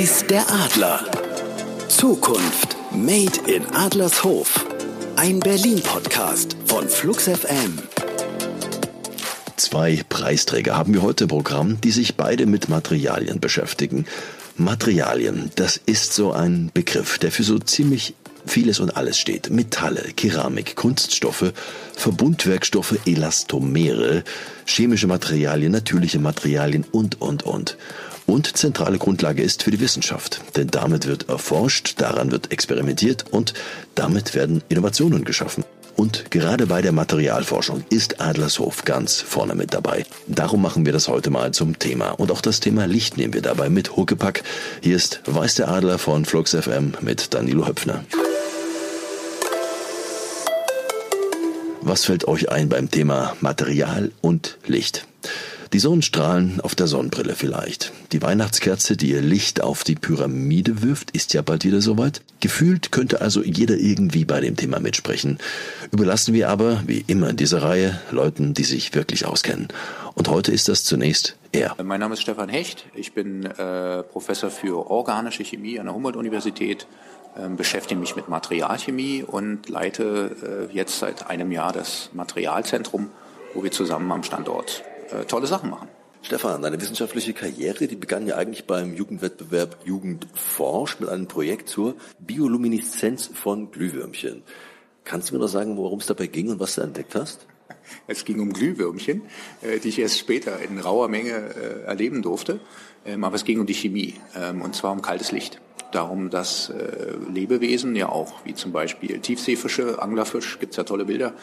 Weiß 0.00 0.24
der 0.30 0.50
Adler. 0.50 1.04
Zukunft 1.88 2.74
Made 2.90 3.38
in 3.46 3.66
Adlershof. 3.66 4.64
Ein 5.16 5.40
Berlin-Podcast 5.40 6.56
von 6.64 6.88
Flux 6.88 7.24
FM. 7.24 7.78
Zwei 9.56 10.02
Preisträger 10.08 10.74
haben 10.78 10.94
wir 10.94 11.02
heute 11.02 11.24
im 11.24 11.28
Programm, 11.28 11.82
die 11.82 11.90
sich 11.90 12.16
beide 12.16 12.46
mit 12.46 12.70
Materialien 12.70 13.40
beschäftigen. 13.40 14.06
Materialien, 14.56 15.50
das 15.56 15.78
ist 15.84 16.14
so 16.14 16.32
ein 16.32 16.70
Begriff, 16.72 17.18
der 17.18 17.30
für 17.30 17.42
so 17.42 17.58
ziemlich 17.58 18.14
vieles 18.46 18.80
und 18.80 18.96
alles 18.96 19.18
steht. 19.18 19.50
Metalle, 19.50 20.00
Keramik, 20.16 20.76
Kunststoffe, 20.76 21.52
Verbundwerkstoffe, 21.94 22.94
Elastomere, 23.04 24.24
chemische 24.64 25.08
Materialien, 25.08 25.72
natürliche 25.72 26.20
Materialien 26.20 26.86
und, 26.90 27.20
und, 27.20 27.42
und. 27.42 27.76
Und 28.26 28.56
zentrale 28.56 28.98
Grundlage 28.98 29.42
ist 29.42 29.62
für 29.62 29.70
die 29.70 29.80
Wissenschaft, 29.80 30.40
denn 30.56 30.68
damit 30.68 31.06
wird 31.06 31.28
erforscht, 31.28 31.94
daran 32.00 32.30
wird 32.30 32.52
experimentiert 32.52 33.24
und 33.30 33.54
damit 33.94 34.34
werden 34.34 34.62
Innovationen 34.68 35.24
geschaffen. 35.24 35.64
Und 36.00 36.30
gerade 36.30 36.66
bei 36.66 36.80
der 36.80 36.92
Materialforschung 36.92 37.84
ist 37.90 38.22
Adlershof 38.22 38.86
ganz 38.86 39.20
vorne 39.20 39.54
mit 39.54 39.74
dabei. 39.74 40.06
Darum 40.26 40.62
machen 40.62 40.86
wir 40.86 40.94
das 40.94 41.08
heute 41.08 41.28
mal 41.28 41.52
zum 41.52 41.78
Thema. 41.78 42.12
Und 42.12 42.30
auch 42.30 42.40
das 42.40 42.60
Thema 42.60 42.86
Licht 42.86 43.18
nehmen 43.18 43.34
wir 43.34 43.42
dabei 43.42 43.68
mit 43.68 43.96
Huckepack. 43.96 44.42
Hier 44.80 44.96
ist 44.96 45.20
Weiß 45.26 45.56
der 45.56 45.68
Adler 45.68 45.98
von 45.98 46.24
Flux 46.24 46.54
FM 46.54 46.94
mit 47.02 47.34
Danilo 47.34 47.66
Höpfner. 47.66 48.02
Was 51.82 52.04
fällt 52.04 52.26
euch 52.26 52.50
ein 52.50 52.70
beim 52.70 52.90
Thema 52.90 53.36
Material 53.40 54.10
und 54.22 54.56
Licht? 54.66 55.06
Die 55.72 55.78
Sonnenstrahlen 55.78 56.60
auf 56.60 56.74
der 56.74 56.88
Sonnenbrille 56.88 57.36
vielleicht. 57.36 57.92
Die 58.10 58.20
Weihnachtskerze, 58.20 58.96
die 58.96 59.12
ihr 59.12 59.20
Licht 59.20 59.60
auf 59.60 59.84
die 59.84 59.94
Pyramide 59.94 60.82
wirft, 60.82 61.12
ist 61.12 61.32
ja 61.32 61.42
bald 61.42 61.64
wieder 61.64 61.80
soweit. 61.80 62.22
Gefühlt 62.40 62.90
könnte 62.90 63.20
also 63.20 63.40
jeder 63.44 63.76
irgendwie 63.76 64.24
bei 64.24 64.40
dem 64.40 64.56
Thema 64.56 64.80
mitsprechen. 64.80 65.38
Überlassen 65.92 66.34
wir 66.34 66.48
aber, 66.48 66.82
wie 66.86 67.04
immer 67.06 67.30
in 67.30 67.36
dieser 67.36 67.62
Reihe, 67.62 68.00
Leuten, 68.10 68.52
die 68.52 68.64
sich 68.64 68.96
wirklich 68.96 69.26
auskennen. 69.26 69.68
Und 70.14 70.28
heute 70.28 70.50
ist 70.50 70.68
das 70.68 70.82
zunächst 70.82 71.36
er. 71.52 71.76
Mein 71.80 72.00
Name 72.00 72.14
ist 72.14 72.22
Stefan 72.22 72.48
Hecht. 72.48 72.86
Ich 72.96 73.12
bin 73.12 73.44
äh, 73.44 74.02
Professor 74.02 74.50
für 74.50 74.90
organische 74.90 75.44
Chemie 75.44 75.78
an 75.78 75.86
der 75.86 75.94
Humboldt-Universität 75.94 76.88
ähm, 77.38 77.56
beschäftige 77.56 78.00
mich 78.00 78.16
mit 78.16 78.28
Materialchemie 78.28 79.22
und 79.22 79.68
leite 79.68 80.68
äh, 80.72 80.74
jetzt 80.74 80.98
seit 80.98 81.30
einem 81.30 81.52
Jahr 81.52 81.72
das 81.72 82.10
Materialzentrum, 82.12 83.10
wo 83.54 83.62
wir 83.62 83.70
zusammen 83.70 84.10
am 84.10 84.24
Standort 84.24 84.82
äh, 85.12 85.24
tolle 85.24 85.46
Sachen 85.46 85.70
machen. 85.70 85.88
Stefan, 86.22 86.62
deine 86.62 86.80
wissenschaftliche 86.80 87.32
Karriere, 87.32 87.86
die 87.86 87.96
begann 87.96 88.26
ja 88.26 88.36
eigentlich 88.36 88.66
beim 88.66 88.94
Jugendwettbewerb 88.94 89.78
Jugendforsch 89.84 91.00
mit 91.00 91.08
einem 91.08 91.26
Projekt 91.26 91.68
zur 91.68 91.94
Biolumineszenz 92.18 93.30
von 93.32 93.70
Glühwürmchen. 93.70 94.42
Kannst 95.04 95.30
du 95.30 95.34
mir 95.34 95.40
noch 95.40 95.48
sagen, 95.48 95.78
worum 95.78 96.00
es 96.00 96.06
dabei 96.06 96.26
ging 96.26 96.50
und 96.50 96.60
was 96.60 96.74
du 96.74 96.82
entdeckt 96.82 97.14
hast? 97.14 97.46
Es 98.06 98.24
ging 98.24 98.38
um 98.40 98.52
Glühwürmchen, 98.52 99.22
äh, 99.62 99.78
die 99.78 99.88
ich 99.88 99.98
erst 99.98 100.18
später 100.18 100.60
in 100.60 100.78
rauer 100.78 101.08
Menge 101.08 101.32
erleben 101.86 102.22
durfte. 102.22 102.60
Ähm, 103.06 103.24
aber 103.24 103.36
es 103.36 103.44
ging 103.44 103.58
um 103.58 103.66
die 103.66 103.74
Chemie, 103.74 104.14
ähm, 104.36 104.62
und 104.62 104.74
zwar 104.74 104.92
um 104.92 105.00
kaltes 105.00 105.32
Licht 105.32 105.60
darum, 105.94 106.30
dass 106.30 106.70
äh, 106.70 107.12
Lebewesen 107.32 107.96
ja 107.96 108.08
auch, 108.08 108.44
wie 108.44 108.54
zum 108.54 108.72
Beispiel 108.72 109.20
Tiefseefische, 109.20 110.02
Anglerfisch, 110.02 110.58
gibt's 110.58 110.76
ja 110.76 110.84
tolle 110.84 111.04
Bilder, 111.04 111.34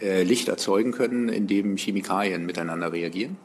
äh, 0.00 0.22
Licht 0.22 0.48
erzeugen 0.48 0.92
können, 0.92 1.28
indem 1.28 1.76
Chemikalien 1.76 2.46
miteinander 2.46 2.92
reagieren. 2.92 3.36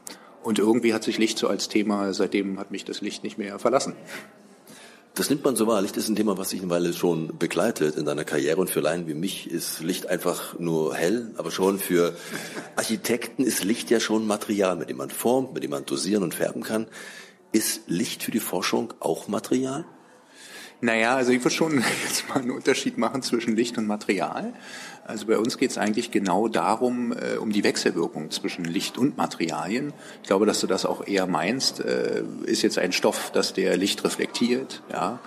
Und 0.42 0.58
irgendwie 0.58 0.94
hat 0.94 1.04
sich 1.04 1.18
Licht 1.18 1.38
so 1.38 1.48
als 1.48 1.68
Thema, 1.68 2.12
seitdem 2.14 2.58
hat 2.58 2.70
mich 2.70 2.84
das 2.84 3.00
Licht 3.00 3.24
nicht 3.24 3.38
mehr 3.38 3.58
verlassen. 3.58 3.94
Das 5.14 5.28
nimmt 5.28 5.44
man 5.44 5.56
so 5.56 5.66
wahr. 5.66 5.82
Licht 5.82 5.96
ist 5.96 6.08
ein 6.08 6.16
Thema, 6.16 6.38
was 6.38 6.50
sich 6.50 6.62
eine 6.62 6.70
Weile 6.70 6.92
schon 6.94 7.36
begleitet 7.36 7.96
in 7.96 8.04
deiner 8.04 8.24
Karriere. 8.24 8.60
Und 8.60 8.70
für 8.70 8.80
Laien 8.80 9.08
wie 9.08 9.14
mich 9.14 9.50
ist 9.50 9.80
Licht 9.80 10.06
einfach 10.06 10.58
nur 10.58 10.94
hell. 10.94 11.32
Aber 11.36 11.50
schon 11.50 11.78
für 11.78 12.14
Architekten 12.76 13.44
ist 13.44 13.64
Licht 13.64 13.90
ja 13.90 13.98
schon 14.00 14.26
Material, 14.26 14.76
mit 14.76 14.88
dem 14.88 14.98
man 14.98 15.10
formt, 15.10 15.52
mit 15.52 15.64
dem 15.64 15.72
man 15.72 15.84
dosieren 15.84 16.22
und 16.22 16.34
färben 16.34 16.62
kann. 16.62 16.86
Ist 17.52 17.82
Licht 17.88 18.22
für 18.22 18.30
die 18.30 18.40
Forschung 18.40 18.94
auch 19.00 19.26
Material? 19.26 19.84
Naja, 20.82 21.14
also 21.14 21.32
ich 21.32 21.40
würde 21.40 21.54
schon 21.54 21.84
jetzt 22.08 22.28
mal 22.28 22.36
einen 22.36 22.50
Unterschied 22.50 22.96
machen 22.98 23.22
zwischen 23.22 23.54
Licht 23.54 23.76
und 23.76 23.86
Material. 23.86 24.52
Also 25.04 25.26
bei 25.26 25.38
uns 25.38 25.58
geht 25.58 25.70
es 25.70 25.78
eigentlich 25.78 26.10
genau 26.10 26.48
darum, 26.48 27.12
äh, 27.12 27.36
um 27.36 27.52
die 27.52 27.64
Wechselwirkung 27.64 28.30
zwischen 28.30 28.64
Licht 28.64 28.96
und 28.96 29.16
Materialien. 29.16 29.92
Ich 30.22 30.28
glaube, 30.28 30.46
dass 30.46 30.60
du 30.60 30.66
das 30.66 30.86
auch 30.86 31.06
eher 31.06 31.26
meinst. 31.26 31.80
Äh, 31.80 32.22
ist 32.44 32.62
jetzt 32.62 32.78
ein 32.78 32.92
Stoff, 32.92 33.30
dass 33.32 33.52
der 33.52 33.76
Licht 33.76 34.04
reflektiert, 34.04 34.82
ja, 34.90 35.18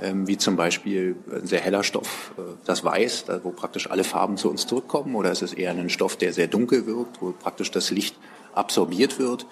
ähm, 0.00 0.26
wie 0.26 0.38
zum 0.38 0.56
Beispiel 0.56 1.16
ein 1.30 1.46
sehr 1.46 1.60
heller 1.60 1.82
Stoff, 1.82 2.32
äh, 2.38 2.42
das 2.64 2.84
Weiß, 2.84 3.24
da, 3.26 3.44
wo 3.44 3.50
praktisch 3.50 3.90
alle 3.90 4.04
Farben 4.04 4.36
zu 4.36 4.48
uns 4.48 4.66
zurückkommen, 4.66 5.14
oder 5.14 5.30
ist 5.30 5.42
es 5.42 5.52
eher 5.52 5.72
ein 5.72 5.90
Stoff, 5.90 6.16
der 6.16 6.32
sehr 6.32 6.46
dunkel 6.46 6.86
wirkt, 6.86 7.20
wo 7.20 7.32
praktisch 7.32 7.70
das 7.70 7.90
Licht 7.90 8.16
absorbiert 8.54 9.18
wird? 9.18 9.46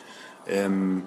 Ähm, 0.47 1.03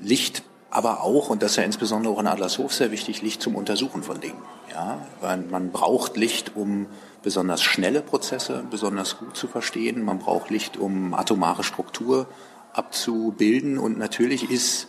Licht 0.00 0.42
aber 0.70 1.02
auch, 1.02 1.30
und 1.30 1.42
das 1.42 1.52
ist 1.52 1.56
ja 1.56 1.62
insbesondere 1.62 2.12
auch 2.12 2.20
in 2.20 2.26
Adlershof 2.26 2.74
sehr 2.74 2.90
wichtig, 2.90 3.22
Licht 3.22 3.40
zum 3.40 3.54
Untersuchen 3.54 4.02
von 4.02 4.20
Dingen. 4.20 4.42
Ja, 4.70 5.06
weil 5.20 5.38
man 5.38 5.70
braucht 5.70 6.16
Licht, 6.16 6.52
um 6.54 6.86
besonders 7.22 7.62
schnelle 7.62 8.02
Prozesse 8.02 8.64
besonders 8.70 9.18
gut 9.18 9.36
zu 9.36 9.48
verstehen. 9.48 10.04
Man 10.04 10.18
braucht 10.18 10.50
Licht, 10.50 10.76
um 10.76 11.14
atomare 11.14 11.64
Struktur 11.64 12.26
abzubilden. 12.72 13.78
Und 13.78 13.98
natürlich 13.98 14.50
ist 14.50 14.88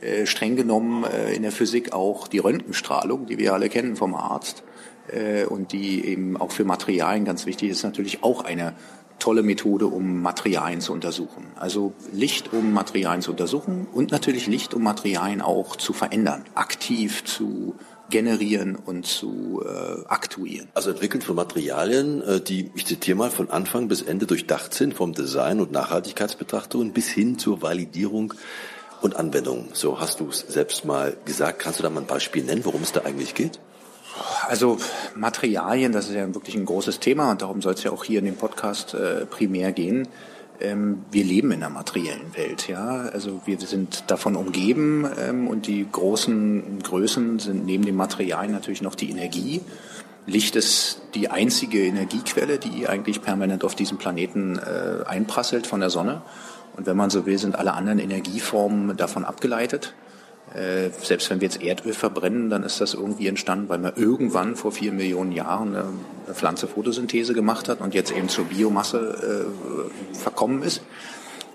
äh, 0.00 0.26
streng 0.26 0.56
genommen 0.56 1.04
äh, 1.04 1.32
in 1.32 1.42
der 1.42 1.52
Physik 1.52 1.92
auch 1.92 2.28
die 2.28 2.38
Röntgenstrahlung, 2.38 3.26
die 3.26 3.38
wir 3.38 3.54
alle 3.54 3.68
kennen 3.68 3.96
vom 3.96 4.14
Arzt, 4.14 4.64
äh, 5.08 5.44
und 5.44 5.72
die 5.72 6.04
eben 6.04 6.36
auch 6.36 6.52
für 6.52 6.64
Materialien 6.64 7.24
ganz 7.24 7.46
wichtig 7.46 7.70
ist, 7.70 7.82
natürlich 7.82 8.22
auch 8.22 8.44
eine 8.44 8.74
tolle 9.22 9.44
Methode, 9.44 9.86
um 9.86 10.20
Materialien 10.20 10.80
zu 10.80 10.92
untersuchen. 10.92 11.46
Also 11.54 11.92
Licht, 12.12 12.52
um 12.52 12.72
Materialien 12.72 13.22
zu 13.22 13.30
untersuchen 13.30 13.86
und 13.92 14.10
natürlich 14.10 14.48
Licht, 14.48 14.74
um 14.74 14.82
Materialien 14.82 15.40
auch 15.40 15.76
zu 15.76 15.92
verändern, 15.92 16.44
aktiv 16.56 17.22
zu 17.24 17.76
generieren 18.10 18.74
und 18.74 19.06
zu 19.06 19.62
äh, 19.64 20.04
aktuieren. 20.08 20.68
Also 20.74 20.90
entwickelt 20.90 21.22
von 21.22 21.36
Materialien, 21.36 22.20
äh, 22.22 22.40
die, 22.40 22.72
ich 22.74 22.84
zitiere 22.84 23.16
mal, 23.16 23.30
von 23.30 23.48
Anfang 23.48 23.86
bis 23.86 24.02
Ende 24.02 24.26
durchdacht 24.26 24.74
sind, 24.74 24.92
vom 24.92 25.12
Design 25.14 25.60
und 25.60 25.70
Nachhaltigkeitsbetrachtungen 25.70 26.92
bis 26.92 27.08
hin 27.08 27.38
zur 27.38 27.62
Validierung 27.62 28.34
und 29.02 29.14
Anwendung. 29.14 29.68
So 29.72 30.00
hast 30.00 30.18
du 30.18 30.28
es 30.30 30.40
selbst 30.40 30.84
mal 30.84 31.16
gesagt. 31.24 31.60
Kannst 31.60 31.78
du 31.78 31.84
da 31.84 31.90
mal 31.90 32.00
ein 32.00 32.06
Beispiel 32.06 32.42
nennen, 32.42 32.64
worum 32.64 32.82
es 32.82 32.90
da 32.90 33.02
eigentlich 33.02 33.34
geht? 33.34 33.60
Also 34.48 34.78
Materialien, 35.14 35.92
das 35.92 36.08
ist 36.08 36.14
ja 36.14 36.34
wirklich 36.34 36.54
ein 36.56 36.64
großes 36.64 37.00
Thema 37.00 37.30
und 37.30 37.42
darum 37.42 37.62
soll 37.62 37.74
es 37.74 37.82
ja 37.82 37.90
auch 37.90 38.04
hier 38.04 38.18
in 38.18 38.26
dem 38.26 38.36
Podcast 38.36 38.94
äh, 38.94 39.26
primär 39.26 39.72
gehen. 39.72 40.08
Ähm, 40.60 41.04
wir 41.10 41.24
leben 41.24 41.50
in 41.50 41.62
einer 41.62 41.72
materiellen 41.72 42.36
Welt, 42.36 42.68
ja. 42.68 43.08
Also 43.12 43.40
wir 43.46 43.58
sind 43.60 44.04
davon 44.08 44.36
umgeben 44.36 45.08
ähm, 45.18 45.48
und 45.48 45.66
die 45.66 45.86
großen 45.90 46.80
Größen 46.82 47.38
sind 47.38 47.66
neben 47.66 47.84
den 47.84 47.96
Materialien 47.96 48.52
natürlich 48.52 48.82
noch 48.82 48.94
die 48.94 49.10
Energie. 49.10 49.60
Licht 50.26 50.54
ist 50.54 51.02
die 51.14 51.30
einzige 51.30 51.84
Energiequelle, 51.84 52.58
die 52.58 52.86
eigentlich 52.86 53.22
permanent 53.22 53.64
auf 53.64 53.74
diesem 53.74 53.98
Planeten 53.98 54.58
äh, 54.58 55.04
einprasselt 55.04 55.66
von 55.66 55.80
der 55.80 55.90
Sonne. 55.90 56.22
Und 56.76 56.86
wenn 56.86 56.96
man 56.96 57.10
so 57.10 57.26
will, 57.26 57.38
sind 57.38 57.56
alle 57.56 57.72
anderen 57.72 57.98
Energieformen 57.98 58.96
davon 58.96 59.24
abgeleitet. 59.24 59.94
Äh, 60.54 60.90
selbst 61.02 61.30
wenn 61.30 61.40
wir 61.40 61.48
jetzt 61.48 61.62
Erdöl 61.62 61.94
verbrennen, 61.94 62.50
dann 62.50 62.62
ist 62.62 62.80
das 62.80 62.94
irgendwie 62.94 63.26
entstanden, 63.26 63.68
weil 63.68 63.78
man 63.78 63.94
irgendwann 63.96 64.54
vor 64.56 64.72
vier 64.72 64.92
Millionen 64.92 65.32
Jahren 65.32 65.68
eine, 65.68 65.84
eine 66.26 66.34
Pflanze 66.34 66.66
Photosynthese 66.66 67.32
gemacht 67.32 67.68
hat 67.68 67.80
und 67.80 67.94
jetzt 67.94 68.12
eben 68.12 68.28
zur 68.28 68.44
Biomasse 68.44 69.48
äh, 70.14 70.14
verkommen 70.14 70.62
ist. 70.62 70.82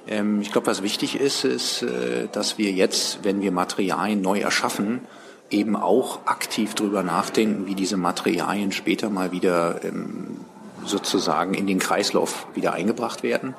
Ähm, 0.07 0.41
ich 0.41 0.51
glaube, 0.51 0.67
was 0.67 0.81
wichtig 0.81 1.19
ist, 1.19 1.43
ist, 1.43 1.83
äh, 1.83 2.27
dass 2.31 2.57
wir 2.57 2.71
jetzt, 2.71 3.19
wenn 3.23 3.41
wir 3.41 3.51
Materialien 3.51 4.21
neu 4.21 4.39
erschaffen, 4.39 5.01
eben 5.49 5.75
auch 5.75 6.25
aktiv 6.25 6.73
drüber 6.73 7.03
nachdenken, 7.03 7.67
wie 7.67 7.75
diese 7.75 7.97
Materialien 7.97 8.71
später 8.71 9.09
mal 9.09 9.31
wieder 9.31 9.83
ähm, 9.83 10.41
sozusagen 10.85 11.53
in 11.53 11.67
den 11.67 11.79
Kreislauf 11.79 12.47
wieder 12.55 12.73
eingebracht 12.73 13.23
werden. 13.23 13.53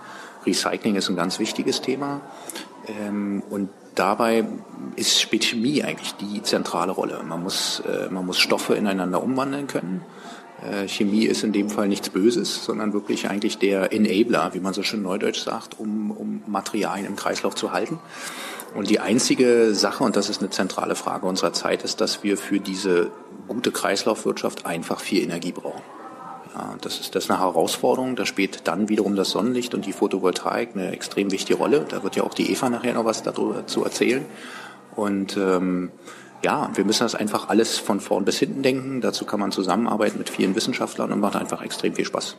Recycling 0.46 0.96
ist 0.96 1.08
ein 1.08 1.17
ganz 1.17 1.38
wichtiges 1.38 1.81
Thema. 1.81 2.20
Ähm, 2.88 3.43
und 3.50 3.70
dabei 3.94 4.44
ist 4.96 5.20
spielt 5.20 5.44
Chemie 5.44 5.82
eigentlich 5.82 6.14
die 6.14 6.43
zentrale 6.43 6.93
Rolle. 6.93 7.23
Man 7.26 7.43
muss, 7.43 7.81
äh, 7.81 8.08
man 8.11 8.26
muss 8.26 8.38
Stoffe 8.38 8.75
ineinander 8.75 9.23
umwandeln 9.23 9.67
können. 9.67 10.05
Äh, 10.62 10.88
Chemie 10.88 11.25
ist 11.25 11.44
in 11.44 11.52
dem 11.52 11.70
Fall 11.70 11.88
nichts 11.88 12.11
Böses, 12.11 12.64
sondern 12.64 12.93
wirklich 12.93 13.29
eigentlich 13.29 13.58
der 13.58 13.93
Enabler, 13.93 14.55
wie 14.55 14.61
man 14.61 14.75
so 14.75 14.82
schön 14.82 15.02
neudeutsch 15.02 15.40
sagt, 15.40 15.79
um, 15.79 16.11
um 16.11 16.43
Materialien 16.46 17.06
im 17.06 17.17
Kreislauf 17.17 17.55
zu 17.55 17.73
halten. 17.73 17.99
Und 18.75 18.90
die 18.90 19.00
einzige 19.00 19.75
Sache, 19.75 20.05
und 20.05 20.17
das 20.17 20.29
ist 20.29 20.40
eine 20.40 20.50
zentrale 20.50 20.94
Frage 20.94 21.26
unserer 21.26 21.52
Zeit, 21.52 21.85
ist, 21.85 22.00
dass 22.00 22.23
wir 22.23 22.37
für 22.37 22.61
diese 22.61 23.11
gute 23.46 23.70
Kreislaufwirtschaft 23.70 24.67
einfach 24.67 25.00
viel 25.00 25.23
Energie 25.23 25.52
brauchen. 25.52 25.82
Das 26.81 27.00
ist, 27.00 27.15
das 27.15 27.25
ist 27.25 27.31
eine 27.31 27.41
Herausforderung. 27.41 28.17
Da 28.17 28.27
spielt 28.27 28.67
dann 28.67 28.89
wiederum 28.89 29.17
das 29.17 29.31
Sonnenlicht 29.31 29.75
und 29.75 29.87
die 29.87 29.93
Photovoltaik 29.93 30.71
eine 30.75 30.93
extrem 30.93 31.31
wichtige 31.31 31.59
Rolle. 31.59 31.87
Da 31.89 32.03
wird 32.03 32.17
ja 32.17 32.25
auch 32.25 32.35
die 32.35 32.50
Eva 32.50 32.69
nachher 32.69 32.95
noch 32.95 33.05
was 33.05 33.23
dazu 33.23 33.85
erzählen. 33.85 34.25
Und 34.97 35.37
ähm, 35.37 35.91
ja, 36.45 36.71
wir 36.75 36.85
müssen 36.85 37.05
das 37.05 37.15
einfach 37.15 37.49
alles 37.49 37.79
von 37.79 38.00
vorn 38.00 38.25
bis 38.25 38.39
hinten 38.39 38.62
denken. 38.62 39.00
Dazu 39.00 39.25
kann 39.25 39.41
man 39.41 39.53
zusammenarbeiten 39.53 40.19
mit 40.19 40.31
vielen 40.31 40.55
Wissenschaftlern 40.55 41.12
und 41.12 41.21
macht 41.21 41.37
einfach 41.37 41.62
extrem 41.62 41.95
viel 41.95 42.05
Spaß. 42.05 42.37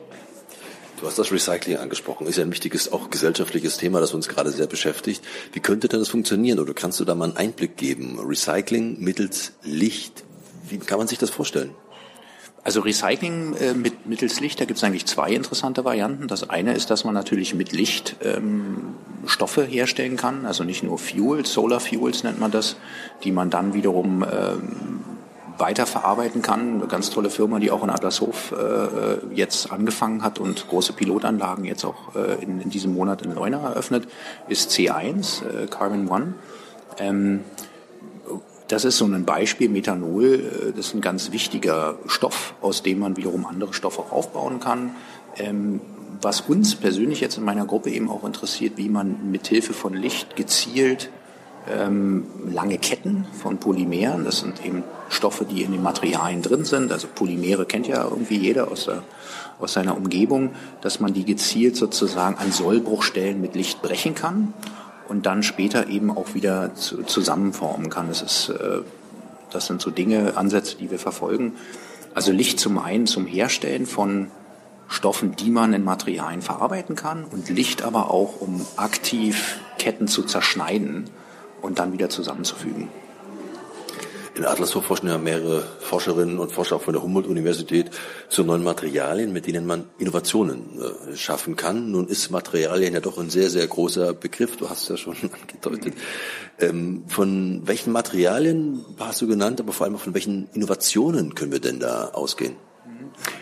Du 1.00 1.08
hast 1.08 1.18
das 1.18 1.32
Recycling 1.32 1.78
angesprochen. 1.78 2.28
Ist 2.28 2.38
ja 2.38 2.44
ein 2.44 2.52
wichtiges, 2.52 2.92
auch 2.92 3.10
gesellschaftliches 3.10 3.78
Thema, 3.78 4.02
das 4.02 4.14
uns 4.14 4.28
gerade 4.28 4.52
sehr 4.52 4.68
beschäftigt. 4.68 5.24
Wie 5.54 5.62
könnte 5.62 5.88
denn 5.88 6.00
das 6.00 6.10
funktionieren? 6.10 6.60
Oder 6.60 6.74
kannst 6.74 7.00
du 7.00 7.06
da 7.06 7.16
mal 7.16 7.26
einen 7.26 7.38
Einblick 7.38 7.78
geben? 7.78 8.20
Recycling 8.20 9.00
mittels 9.00 9.54
Licht. 9.64 10.26
Wie 10.68 10.78
kann 10.78 10.98
man 10.98 11.08
sich 11.08 11.18
das 11.18 11.30
vorstellen? 11.30 11.74
Also 12.70 12.82
Recycling 12.82 13.56
äh, 13.56 13.74
mit 13.74 14.06
mittels 14.06 14.42
Licht, 14.42 14.62
da 14.62 14.66
gibt 14.66 14.78
es 14.78 14.84
eigentlich 14.84 15.08
zwei 15.08 15.32
interessante 15.32 15.86
Varianten. 15.86 16.28
Das 16.28 16.52
eine 16.52 16.76
ist, 16.76 16.92
dass 16.92 17.04
man 17.04 17.16
natürlich 17.16 17.56
mit 17.56 17.72
Licht 17.72 18.18
ähm, 18.24 18.94
Stoffe 19.26 19.64
herstellen 19.64 20.18
kann, 20.18 20.46
also 20.46 20.64
nicht 20.64 20.84
nur 20.84 21.00
Fuels, 21.00 21.52
Solar 21.52 21.80
Fuels 21.80 22.24
nennt 22.24 22.40
man 22.40 22.52
das, 22.52 22.76
die 23.24 23.32
man 23.32 23.50
dann 23.50 23.74
wiederum 23.74 24.24
ähm, 24.24 25.00
weiterverarbeiten 25.58 26.44
kann. 26.44 26.76
Eine 26.76 26.86
ganz 26.86 27.10
tolle 27.10 27.32
Firma, 27.32 27.58
die 27.58 27.72
auch 27.72 27.84
in 27.84 27.90
Adlershof 27.90 28.52
äh, 28.52 29.34
jetzt 29.34 29.72
angefangen 29.72 30.22
hat 30.22 30.38
und 30.38 30.68
große 30.68 30.94
Pilotanlagen 30.94 31.66
jetzt 31.66 31.84
auch 31.86 32.14
äh, 32.14 32.36
in, 32.44 32.62
in 32.62 32.70
diesem 32.70 32.94
Monat 32.94 33.24
in 33.24 33.34
Leuna 33.34 33.64
eröffnet, 33.64 34.08
ist 34.48 34.70
C1, 34.70 35.42
äh, 35.44 35.66
Carbon 35.66 36.08
One. 36.08 36.36
Ähm, 37.00 37.40
das 38.70 38.86
ist 38.86 38.98
so 38.98 39.06
ein 39.06 39.26
Beispiel. 39.26 39.68
Methanol, 39.68 40.36
äh, 40.36 40.72
das 40.72 40.88
ist 40.88 40.96
ein 40.96 41.02
ganz 41.02 41.32
wichtiger 41.32 41.98
Stoff, 42.08 42.54
aus 42.62 42.82
dem 42.84 43.00
man 43.00 43.18
wiederum 43.18 43.46
andere 43.46 43.74
Stoffe 43.74 44.02
auch 44.02 44.12
aufbauen 44.12 44.60
kann. 44.60 44.96
Ähm, 45.38 45.82
was 46.22 46.42
uns 46.42 46.76
persönlich 46.76 47.22
jetzt 47.22 47.38
in 47.38 47.46
meiner 47.46 47.66
Gruppe 47.66 47.90
eben 47.90 48.10
auch 48.10 48.24
interessiert, 48.24 48.74
wie 48.78 48.90
man 48.90 49.32
mithilfe 49.32 49.74
von 49.74 49.94
Licht 49.94 50.36
gezielt 50.36 51.10
ähm, 51.70 52.26
lange 52.52 52.78
Ketten 52.78 53.26
von 53.42 53.58
Polymeren, 53.58 54.26
das 54.26 54.40
sind 54.40 54.66
eben 54.66 54.84
Stoffe, 55.10 55.46
die 55.46 55.64
in 55.64 55.72
den 55.72 55.84
Materialien 55.84 56.42
drin 56.42 56.66
sind, 56.66 56.92
also 56.92 57.08
Polymere 57.14 57.66
kennt 57.66 57.88
ja 57.88 58.04
irgendwie 58.04 58.38
jeder 58.38 58.72
aus, 58.72 58.86
der, 58.86 59.04
aus 59.60 59.74
seiner 59.74 59.96
Umgebung, 59.96 60.52
dass 60.82 61.00
man 61.00 61.14
die 61.14 61.26
gezielt 61.26 61.76
sozusagen 61.76 62.38
an 62.38 62.52
Sollbruchstellen 62.52 63.40
mit 63.40 63.56
Licht 63.56 63.82
brechen 63.82 64.16
kann 64.16 64.54
und 65.10 65.26
dann 65.26 65.44
später 65.44 65.88
eben 65.88 66.16
auch 66.16 66.34
wieder 66.34 66.76
zu, 66.76 67.04
zusammenformen 67.04 67.90
kann. 67.90 68.08
Das 68.08 68.22
ist, 68.22 68.50
äh, 68.50 68.82
das 69.52 69.66
sind 69.66 69.82
so 69.82 69.90
Dinge, 69.90 70.38
Ansätze, 70.38 70.78
die 70.78 70.92
wir 70.92 71.00
verfolgen. 71.00 71.54
Also 72.14 72.32
Licht 72.32 72.60
zum 72.60 72.78
einen 72.78 73.08
zum 73.08 73.26
Herstellen 73.26 73.86
von 73.86 74.30
Stoffen, 74.88 75.36
die 75.36 75.52
man 75.52 75.74
in 75.74 75.84
Materialien 75.84 76.42
verarbeiten 76.42 76.96
kann 76.96 77.24
und 77.26 77.50
Licht 77.50 77.84
aber 77.84 78.12
auch, 78.12 78.40
um 78.42 78.66
aktiv 78.76 79.60
Ketten 79.78 80.08
zu 80.08 80.24
zerschneiden 80.24 81.10
und 81.62 81.80
dann 81.80 81.94
wieder 81.94 82.10
zusammenzufügen. 82.10 82.90
In 84.40 84.46
Adlershof 84.46 84.86
forschen 84.86 85.10
ja 85.10 85.18
mehrere 85.18 85.62
Forscherinnen 85.82 86.40
und 86.40 86.54
Forscher 86.54 86.80
von 86.80 86.94
der 86.94 87.04
Humboldt-Universität 87.04 87.92
zu 88.30 88.46
neuen 88.46 88.64
Materialien, 88.64 89.34
mit 89.34 89.48
denen 89.48 89.66
man 89.66 89.90
Innovationen 89.98 90.80
äh, 90.80 91.18
schaffen 91.18 91.58
kann. 91.58 91.92
Nun 91.92 92.08
ist 92.08 92.30
Materialien 92.30 92.94
ja 92.94 93.02
doch 93.02 93.18
ein 93.18 93.30
sehr, 93.30 93.50
sehr 93.50 93.68
großer 93.68 94.14
Begriff. 94.14 94.56
Du 94.56 94.70
hast 94.70 94.84
es 94.84 94.88
ja 94.88 94.96
schon 94.96 95.18
angedeutet. 95.42 95.94
Ähm, 96.58 97.04
von 97.10 97.64
welchen 97.66 97.92
Materialien 97.92 98.86
hast 98.98 99.22
du 99.22 99.28
genannt, 99.28 99.60
aber 99.60 99.74
vor 99.74 99.86
allem 99.86 99.98
von 99.98 100.14
welchen 100.14 100.48
Innovationen 100.54 101.36
können 101.36 101.52
wir 101.52 101.60
denn 101.60 101.82
da 101.82 102.12
ausgehen? 102.14 102.56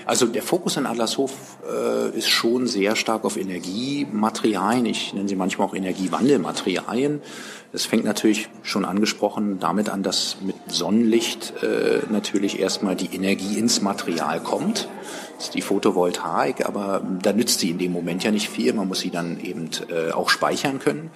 Also 0.05 0.25
der 0.25 0.41
Fokus 0.41 0.77
in 0.77 0.85
Adlershof 0.85 1.59
äh, 1.69 2.17
ist 2.17 2.29
schon 2.29 2.67
sehr 2.67 2.95
stark 2.95 3.25
auf 3.25 3.38
Energiematerialien. 3.38 4.85
Ich 4.85 5.13
nenne 5.13 5.27
sie 5.27 5.35
manchmal 5.35 5.67
auch 5.67 5.75
Energiewandelmaterialien. 5.75 7.21
Es 7.74 7.86
fängt 7.86 8.06
natürlich 8.06 8.50
schon 8.64 8.86
angesprochen 8.86 9.60
damit 9.60 9.90
an, 9.90 10.02
dass 10.02 10.38
mit 10.42 10.56
Sonnenlicht 10.68 11.54
äh, 11.64 12.00
natürlich 12.10 12.60
erstmal 12.60 12.96
die 12.96 13.14
Energie 13.14 13.58
ins 13.58 13.81
Material 13.81 14.40
kommt. 14.40 14.88
Das 15.36 15.48
ist 15.48 15.54
die 15.54 15.62
Photovoltaik, 15.62 16.66
aber 16.66 17.02
da 17.22 17.34
nützt 17.34 17.60
sie 17.60 17.69
in 17.69 17.78
dem 17.78 17.92
Moment 17.92 18.24
ja 18.24 18.31
nicht 18.31 18.50
viel. 18.50 18.74
Man 18.74 18.88
muss 18.88 19.02
sie 19.02 19.12
dann 19.12 19.40
eben 19.42 19.69
äh, 19.90 20.12
auch 20.12 20.30
speichern 20.30 20.80
können. 20.80 21.12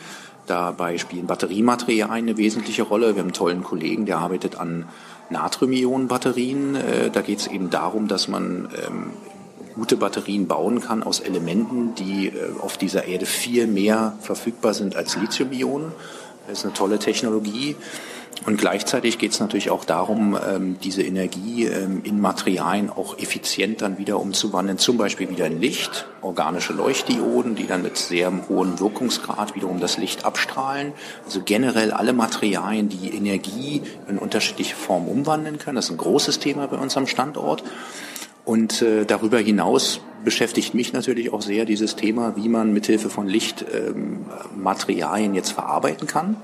Dabei 0.45 0.98
spielen 0.98 1.27
Batteriematerialien 1.27 2.12
eine 2.12 2.38
wesentliche 2.38 2.83
Rolle. 2.83 3.15
Wir 3.15 3.21
haben 3.21 3.27
einen 3.27 3.33
tollen 3.33 3.63
Kollegen, 3.63 4.06
der 4.06 4.18
arbeitet 4.18 4.59
an 4.59 4.86
Natrium-Ionen-Batterien. 5.30 6.75
Äh, 6.75 7.09
da 7.12 7.21
geht 7.21 7.39
es 7.39 7.48
eben 7.48 7.69
darum, 7.69 8.09
dass 8.09 8.27
man 8.27 8.68
ähm, 8.86 9.12
gute 9.75 9.98
Batterien 9.98 10.48
bauen 10.48 10.81
kann 10.81 11.03
aus 11.03 11.19
Elementen, 11.21 11.95
die 11.95 12.27
äh, 12.27 12.59
auf 12.59 12.77
dieser 12.77 13.06
Erde 13.06 13.25
viel 13.25 13.68
mehr 13.68 14.18
verfügbar 14.19 14.74
sind 14.74 14.95
als 14.95 15.15
Lithium-Ionen. 15.15 15.94
Das 16.47 16.59
ist 16.59 16.65
eine 16.65 16.73
tolle 16.73 16.99
Technologie. 16.99 17.75
Und 18.43 18.57
gleichzeitig 18.57 19.19
geht 19.19 19.33
es 19.33 19.39
natürlich 19.39 19.69
auch 19.69 19.85
darum, 19.85 20.35
ähm, 20.35 20.77
diese 20.83 21.03
Energie 21.03 21.65
ähm, 21.65 22.01
in 22.03 22.19
Materialien 22.19 22.89
auch 22.89 23.19
effizient 23.19 23.83
dann 23.83 23.99
wieder 23.99 24.19
umzuwandeln, 24.19 24.79
zum 24.79 24.97
Beispiel 24.97 25.29
wieder 25.29 25.45
in 25.45 25.61
Licht, 25.61 26.07
organische 26.23 26.73
Leuchtdioden, 26.73 27.53
die 27.53 27.67
dann 27.67 27.83
mit 27.83 27.97
sehr 27.97 28.31
hohem 28.49 28.79
Wirkungsgrad 28.79 29.53
wiederum 29.53 29.79
das 29.79 29.97
Licht 29.97 30.25
abstrahlen. 30.25 30.93
Also 31.23 31.41
generell 31.45 31.91
alle 31.91 32.13
Materialien, 32.13 32.89
die 32.89 33.15
Energie 33.15 33.83
in 34.07 34.17
unterschiedliche 34.17 34.75
Formen 34.75 35.07
umwandeln 35.07 35.59
können. 35.59 35.75
Das 35.75 35.85
ist 35.85 35.91
ein 35.91 35.97
großes 35.97 36.39
Thema 36.39 36.65
bei 36.65 36.77
uns 36.77 36.97
am 36.97 37.05
Standort. 37.05 37.63
Und 38.51 38.81
äh, 38.81 39.06
darüber 39.06 39.39
hinaus 39.39 40.01
beschäftigt 40.25 40.74
mich 40.74 40.92
natürlich 40.92 41.31
auch 41.31 41.42
sehr 41.42 41.63
dieses 41.63 41.95
Thema, 41.95 42.36
wie 42.36 42.50
man 42.50 42.74
mithilfe 42.74 43.09
von 43.09 43.25
Licht 43.25 43.63
ähm, 43.74 44.25
Materialien 44.53 45.33
jetzt 45.33 45.51
verarbeiten 45.51 46.06
kann. 46.06 46.36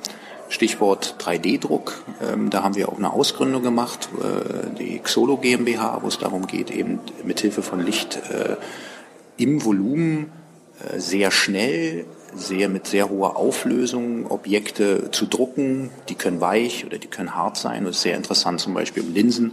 Stichwort 0.47 1.15
3D-Druck. 1.19 2.05
Ähm, 2.21 2.49
da 2.49 2.63
haben 2.63 2.77
wir 2.77 2.87
auch 2.87 2.97
eine 2.97 3.11
Ausgründung 3.11 3.61
gemacht, 3.61 4.07
äh, 4.23 4.73
die 4.79 4.99
Xolo 4.99 5.35
GmbH, 5.35 5.99
wo 6.01 6.07
es 6.07 6.17
darum 6.17 6.47
geht, 6.47 6.71
eben 6.71 6.99
mithilfe 7.25 7.61
von 7.61 7.85
Licht 7.85 8.21
äh, 8.31 8.55
im 9.35 9.65
Volumen 9.65 10.31
äh, 10.79 11.01
sehr 11.01 11.29
schnell, 11.29 12.05
sehr 12.33 12.69
mit 12.69 12.87
sehr 12.87 13.09
hoher 13.09 13.35
Auflösung 13.35 14.31
Objekte 14.31 15.11
zu 15.11 15.25
drucken. 15.25 15.89
Die 16.07 16.15
können 16.15 16.39
weich 16.39 16.85
oder 16.85 16.99
die 16.99 17.07
können 17.07 17.35
hart 17.35 17.57
sein. 17.57 17.83
Das 17.83 17.97
ist 17.97 18.03
sehr 18.03 18.15
interessant 18.15 18.61
zum 18.61 18.73
Beispiel 18.73 19.03
um 19.03 19.13
Linsen. 19.13 19.51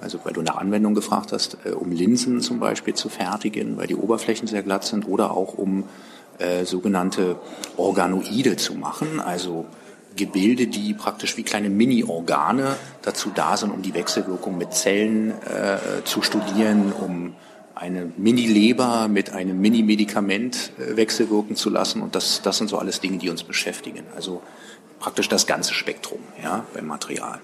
Also 0.00 0.18
weil 0.24 0.32
du 0.32 0.40
eine 0.40 0.58
Anwendung 0.58 0.94
gefragt 0.94 1.32
hast, 1.32 1.58
äh, 1.64 1.70
um 1.70 1.92
Linsen 1.92 2.40
zum 2.40 2.60
Beispiel 2.60 2.94
zu 2.94 3.08
fertigen, 3.08 3.76
weil 3.76 3.86
die 3.86 3.96
Oberflächen 3.96 4.46
sehr 4.46 4.62
glatt 4.62 4.84
sind, 4.84 5.08
oder 5.08 5.30
auch 5.32 5.54
um 5.54 5.84
äh, 6.38 6.64
sogenannte 6.64 7.36
Organoide 7.76 8.56
zu 8.56 8.74
machen, 8.74 9.20
also 9.20 9.66
Gebilde, 10.16 10.66
die 10.66 10.94
praktisch 10.94 11.36
wie 11.36 11.42
kleine 11.42 11.68
Mini-Organe 11.68 12.76
dazu 13.02 13.30
da 13.34 13.56
sind, 13.56 13.70
um 13.70 13.82
die 13.82 13.94
Wechselwirkung 13.94 14.58
mit 14.58 14.72
Zellen 14.72 15.30
äh, 15.30 16.04
zu 16.04 16.22
studieren, 16.22 16.92
um 16.92 17.34
eine 17.74 18.10
Mini-Leber 18.16 19.08
mit 19.08 19.30
einem 19.30 19.60
Mini-Medikament 19.60 20.72
äh, 20.78 20.96
wechselwirken 20.96 21.56
zu 21.56 21.68
lassen. 21.68 22.00
Und 22.00 22.14
das, 22.14 22.40
das 22.42 22.56
sind 22.58 22.68
so 22.68 22.78
alles 22.78 23.00
Dinge, 23.00 23.18
die 23.18 23.28
uns 23.28 23.44
beschäftigen. 23.44 24.04
Also 24.16 24.42
praktisch 24.98 25.28
das 25.28 25.46
ganze 25.46 25.74
Spektrum 25.74 26.20
ja, 26.42 26.64
beim 26.72 26.86
Material. 26.86 27.40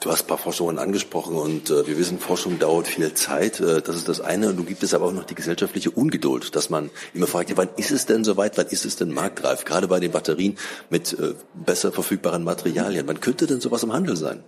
Du 0.00 0.10
hast 0.10 0.22
ein 0.22 0.26
paar 0.28 0.38
Forschungen 0.38 0.78
angesprochen 0.78 1.36
und 1.36 1.70
äh, 1.70 1.86
wir 1.86 1.98
wissen, 1.98 2.20
Forschung 2.20 2.58
dauert 2.58 2.86
viel 2.86 3.12
Zeit. 3.14 3.58
Äh, 3.58 3.82
das 3.82 3.96
ist 3.96 4.08
das 4.08 4.20
eine. 4.20 4.48
Und 4.48 4.56
du 4.56 4.64
gibt 4.64 4.82
es 4.82 4.94
aber 4.94 5.06
auch 5.06 5.12
noch 5.12 5.24
die 5.24 5.34
gesellschaftliche 5.34 5.90
Ungeduld, 5.90 6.54
dass 6.54 6.70
man 6.70 6.90
immer 7.14 7.26
fragt, 7.26 7.50
ja, 7.50 7.56
wann 7.56 7.68
ist 7.76 7.90
es 7.90 8.06
denn 8.06 8.22
soweit, 8.22 8.56
wann 8.56 8.68
ist 8.68 8.84
es 8.84 8.96
denn 8.96 9.12
marktreif? 9.12 9.64
Gerade 9.64 9.88
bei 9.88 9.98
den 9.98 10.12
Batterien 10.12 10.56
mit 10.88 11.18
äh, 11.18 11.34
besser 11.54 11.90
verfügbaren 11.90 12.44
Materialien. 12.44 13.08
Wann 13.08 13.20
könnte 13.20 13.46
denn 13.46 13.60
sowas 13.60 13.82
im 13.82 13.92
Handel 13.92 14.16
sein? 14.16 14.44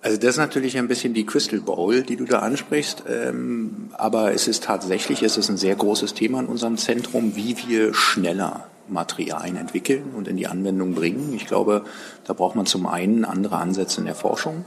Also 0.00 0.18
das 0.18 0.30
ist 0.30 0.36
natürlich 0.38 0.76
ein 0.78 0.88
bisschen 0.88 1.14
die 1.14 1.26
Crystal 1.26 1.60
Bowl, 1.60 2.02
die 2.02 2.16
du 2.16 2.24
da 2.24 2.38
ansprichst. 2.38 3.04
Ähm, 3.08 3.90
aber 3.92 4.32
es 4.32 4.48
ist 4.48 4.64
tatsächlich, 4.64 5.22
es 5.22 5.36
ist 5.36 5.50
ein 5.50 5.56
sehr 5.58 5.76
großes 5.76 6.14
Thema 6.14 6.40
in 6.40 6.46
unserem 6.46 6.78
Zentrum, 6.78 7.36
wie 7.36 7.56
wir 7.66 7.92
schneller 7.92 8.66
Materialien 8.88 9.56
entwickeln 9.56 10.12
und 10.16 10.28
in 10.28 10.36
die 10.36 10.46
Anwendung 10.46 10.94
bringen. 10.94 11.32
Ich 11.34 11.46
glaube, 11.46 11.84
da 12.24 12.32
braucht 12.32 12.56
man 12.56 12.66
zum 12.66 12.86
einen 12.86 13.24
andere 13.24 13.56
Ansätze 13.56 14.00
in 14.00 14.06
der 14.06 14.14
Forschung. 14.14 14.64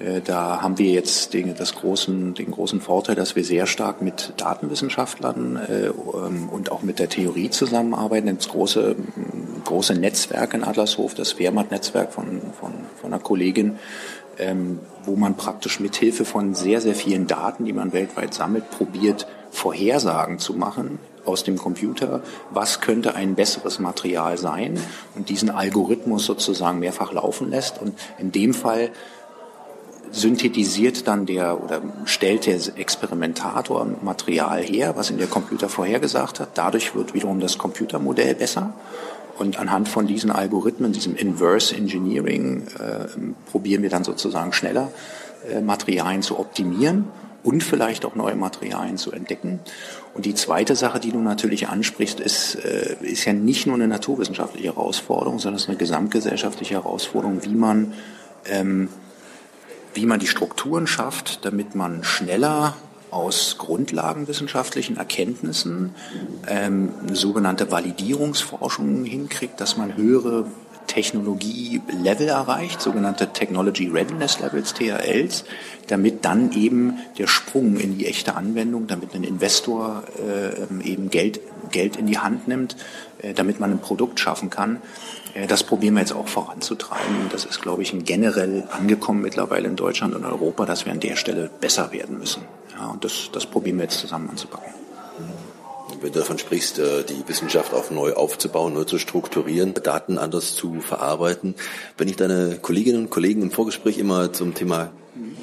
Äh, 0.00 0.20
da 0.22 0.62
haben 0.62 0.78
wir 0.78 0.90
jetzt 0.90 1.34
den, 1.34 1.54
großen, 1.54 2.34
den 2.34 2.50
großen 2.50 2.80
Vorteil, 2.80 3.14
dass 3.14 3.36
wir 3.36 3.44
sehr 3.44 3.66
stark 3.66 4.02
mit 4.02 4.32
Datenwissenschaftlern 4.38 5.56
äh, 5.56 5.86
ähm, 5.86 6.48
und 6.48 6.72
auch 6.72 6.82
mit 6.82 6.98
der 6.98 7.08
Theorie 7.08 7.50
zusammenarbeiten. 7.50 8.34
Das 8.34 8.48
große, 8.48 8.96
große 9.64 9.94
Netzwerk 9.94 10.54
in 10.54 10.64
Adlershof, 10.64 11.14
das 11.14 11.38
Wehrmacht-Netzwerk 11.38 12.12
von, 12.12 12.40
von, 12.58 12.72
von 13.00 13.12
einer 13.12 13.22
Kollegin, 13.22 13.78
ähm, 14.38 14.80
wo 15.04 15.16
man 15.16 15.36
praktisch 15.36 15.80
mit 15.80 15.96
Hilfe 15.96 16.24
von 16.24 16.54
sehr, 16.54 16.80
sehr 16.80 16.94
vielen 16.94 17.26
Daten, 17.26 17.66
die 17.66 17.72
man 17.72 17.92
weltweit 17.92 18.32
sammelt, 18.32 18.70
probiert, 18.70 19.26
Vorhersagen 19.50 20.38
zu 20.38 20.54
machen 20.54 20.98
aus 21.30 21.44
dem 21.44 21.56
Computer, 21.56 22.22
was 22.50 22.80
könnte 22.80 23.14
ein 23.14 23.34
besseres 23.34 23.78
Material 23.78 24.36
sein 24.36 24.78
und 25.14 25.28
diesen 25.28 25.50
Algorithmus 25.50 26.26
sozusagen 26.26 26.78
mehrfach 26.78 27.12
laufen 27.12 27.50
lässt. 27.50 27.80
Und 27.80 27.94
in 28.18 28.32
dem 28.32 28.54
Fall 28.54 28.90
synthetisiert 30.10 31.06
dann 31.06 31.26
der 31.26 31.62
oder 31.62 31.82
stellt 32.04 32.46
der 32.46 32.58
Experimentator 32.76 33.86
Material 34.02 34.60
her, 34.62 34.96
was 34.96 35.10
in 35.10 35.18
der 35.18 35.28
Computer 35.28 35.68
vorhergesagt 35.68 36.40
hat. 36.40 36.50
Dadurch 36.54 36.94
wird 36.94 37.14
wiederum 37.14 37.40
das 37.40 37.58
Computermodell 37.58 38.34
besser. 38.34 38.74
Und 39.38 39.58
anhand 39.58 39.88
von 39.88 40.06
diesen 40.06 40.30
Algorithmen, 40.30 40.92
diesem 40.92 41.16
Inverse 41.16 41.74
Engineering, 41.74 42.66
äh, 42.78 43.06
probieren 43.50 43.82
wir 43.82 43.88
dann 43.88 44.04
sozusagen 44.04 44.52
schneller 44.52 44.90
äh, 45.50 45.62
Materialien 45.62 46.22
zu 46.22 46.38
optimieren 46.38 47.06
und 47.42 47.62
vielleicht 47.62 48.04
auch 48.04 48.14
neue 48.14 48.36
Materialien 48.36 48.98
zu 48.98 49.12
entdecken. 49.12 49.60
Und 50.14 50.26
die 50.26 50.34
zweite 50.34 50.76
Sache, 50.76 51.00
die 51.00 51.12
du 51.12 51.18
natürlich 51.18 51.68
ansprichst, 51.68 52.20
ist, 52.20 52.56
äh, 52.56 52.96
ist 53.00 53.24
ja 53.24 53.32
nicht 53.32 53.66
nur 53.66 53.76
eine 53.76 53.88
naturwissenschaftliche 53.88 54.68
Herausforderung, 54.68 55.38
sondern 55.38 55.56
es 55.56 55.62
ist 55.62 55.68
eine 55.68 55.78
gesamtgesellschaftliche 55.78 56.74
Herausforderung, 56.74 57.44
wie 57.44 57.54
man, 57.54 57.94
ähm, 58.46 58.88
wie 59.94 60.06
man 60.06 60.20
die 60.20 60.26
Strukturen 60.26 60.86
schafft, 60.86 61.44
damit 61.44 61.74
man 61.74 62.04
schneller 62.04 62.76
aus 63.10 63.56
grundlagenwissenschaftlichen 63.58 64.96
Erkenntnissen 64.96 65.94
ähm, 66.46 66.90
sogenannte 67.12 67.70
Validierungsforschung 67.70 69.04
hinkriegt, 69.04 69.60
dass 69.60 69.76
man 69.76 69.96
höhere 69.96 70.46
Technologie-Level 70.90 72.26
erreicht, 72.26 72.80
sogenannte 72.80 73.32
Technology 73.32 73.86
Readiness 73.86 74.40
Levels, 74.40 74.74
TRLs, 74.74 75.44
damit 75.86 76.24
dann 76.24 76.52
eben 76.52 76.98
der 77.16 77.28
Sprung 77.28 77.76
in 77.76 77.96
die 77.96 78.06
echte 78.06 78.34
Anwendung, 78.34 78.88
damit 78.88 79.14
ein 79.14 79.22
Investor 79.22 80.02
äh, 80.18 80.84
eben 80.84 81.08
Geld, 81.10 81.40
Geld 81.70 81.94
in 81.94 82.06
die 82.06 82.18
Hand 82.18 82.48
nimmt, 82.48 82.74
äh, 83.22 83.34
damit 83.34 83.60
man 83.60 83.70
ein 83.70 83.78
Produkt 83.78 84.18
schaffen 84.18 84.50
kann. 84.50 84.82
Äh, 85.34 85.46
das 85.46 85.62
probieren 85.62 85.94
wir 85.94 86.00
jetzt 86.00 86.12
auch 86.12 86.26
voranzutreiben. 86.26 87.28
Das 87.30 87.44
ist, 87.44 87.62
glaube 87.62 87.82
ich, 87.82 87.94
generell 88.04 88.64
angekommen 88.72 89.22
mittlerweile 89.22 89.68
in 89.68 89.76
Deutschland 89.76 90.16
und 90.16 90.24
Europa, 90.24 90.66
dass 90.66 90.86
wir 90.86 90.92
an 90.92 91.00
der 91.00 91.14
Stelle 91.14 91.50
besser 91.60 91.92
werden 91.92 92.18
müssen. 92.18 92.42
Ja, 92.76 92.88
und 92.88 93.04
das, 93.04 93.30
das 93.32 93.46
probieren 93.46 93.76
wir 93.76 93.84
jetzt 93.84 94.00
zusammen 94.00 94.28
anzupacken 94.28 94.74
wenn 96.00 96.12
du 96.12 96.18
davon 96.18 96.38
sprichst, 96.38 96.78
äh, 96.78 97.04
die 97.04 97.22
Wissenschaft 97.28 97.74
auch 97.74 97.90
neu 97.90 98.14
aufzubauen, 98.14 98.74
neu 98.74 98.84
zu 98.84 98.98
strukturieren, 98.98 99.74
Daten 99.74 100.18
anders 100.18 100.54
zu 100.54 100.80
verarbeiten. 100.80 101.54
Wenn 101.98 102.08
ich 102.08 102.16
deine 102.16 102.58
Kolleginnen 102.60 103.04
und 103.04 103.10
Kollegen 103.10 103.42
im 103.42 103.50
Vorgespräch 103.50 103.98
immer 103.98 104.32
zum 104.32 104.54
Thema 104.54 104.92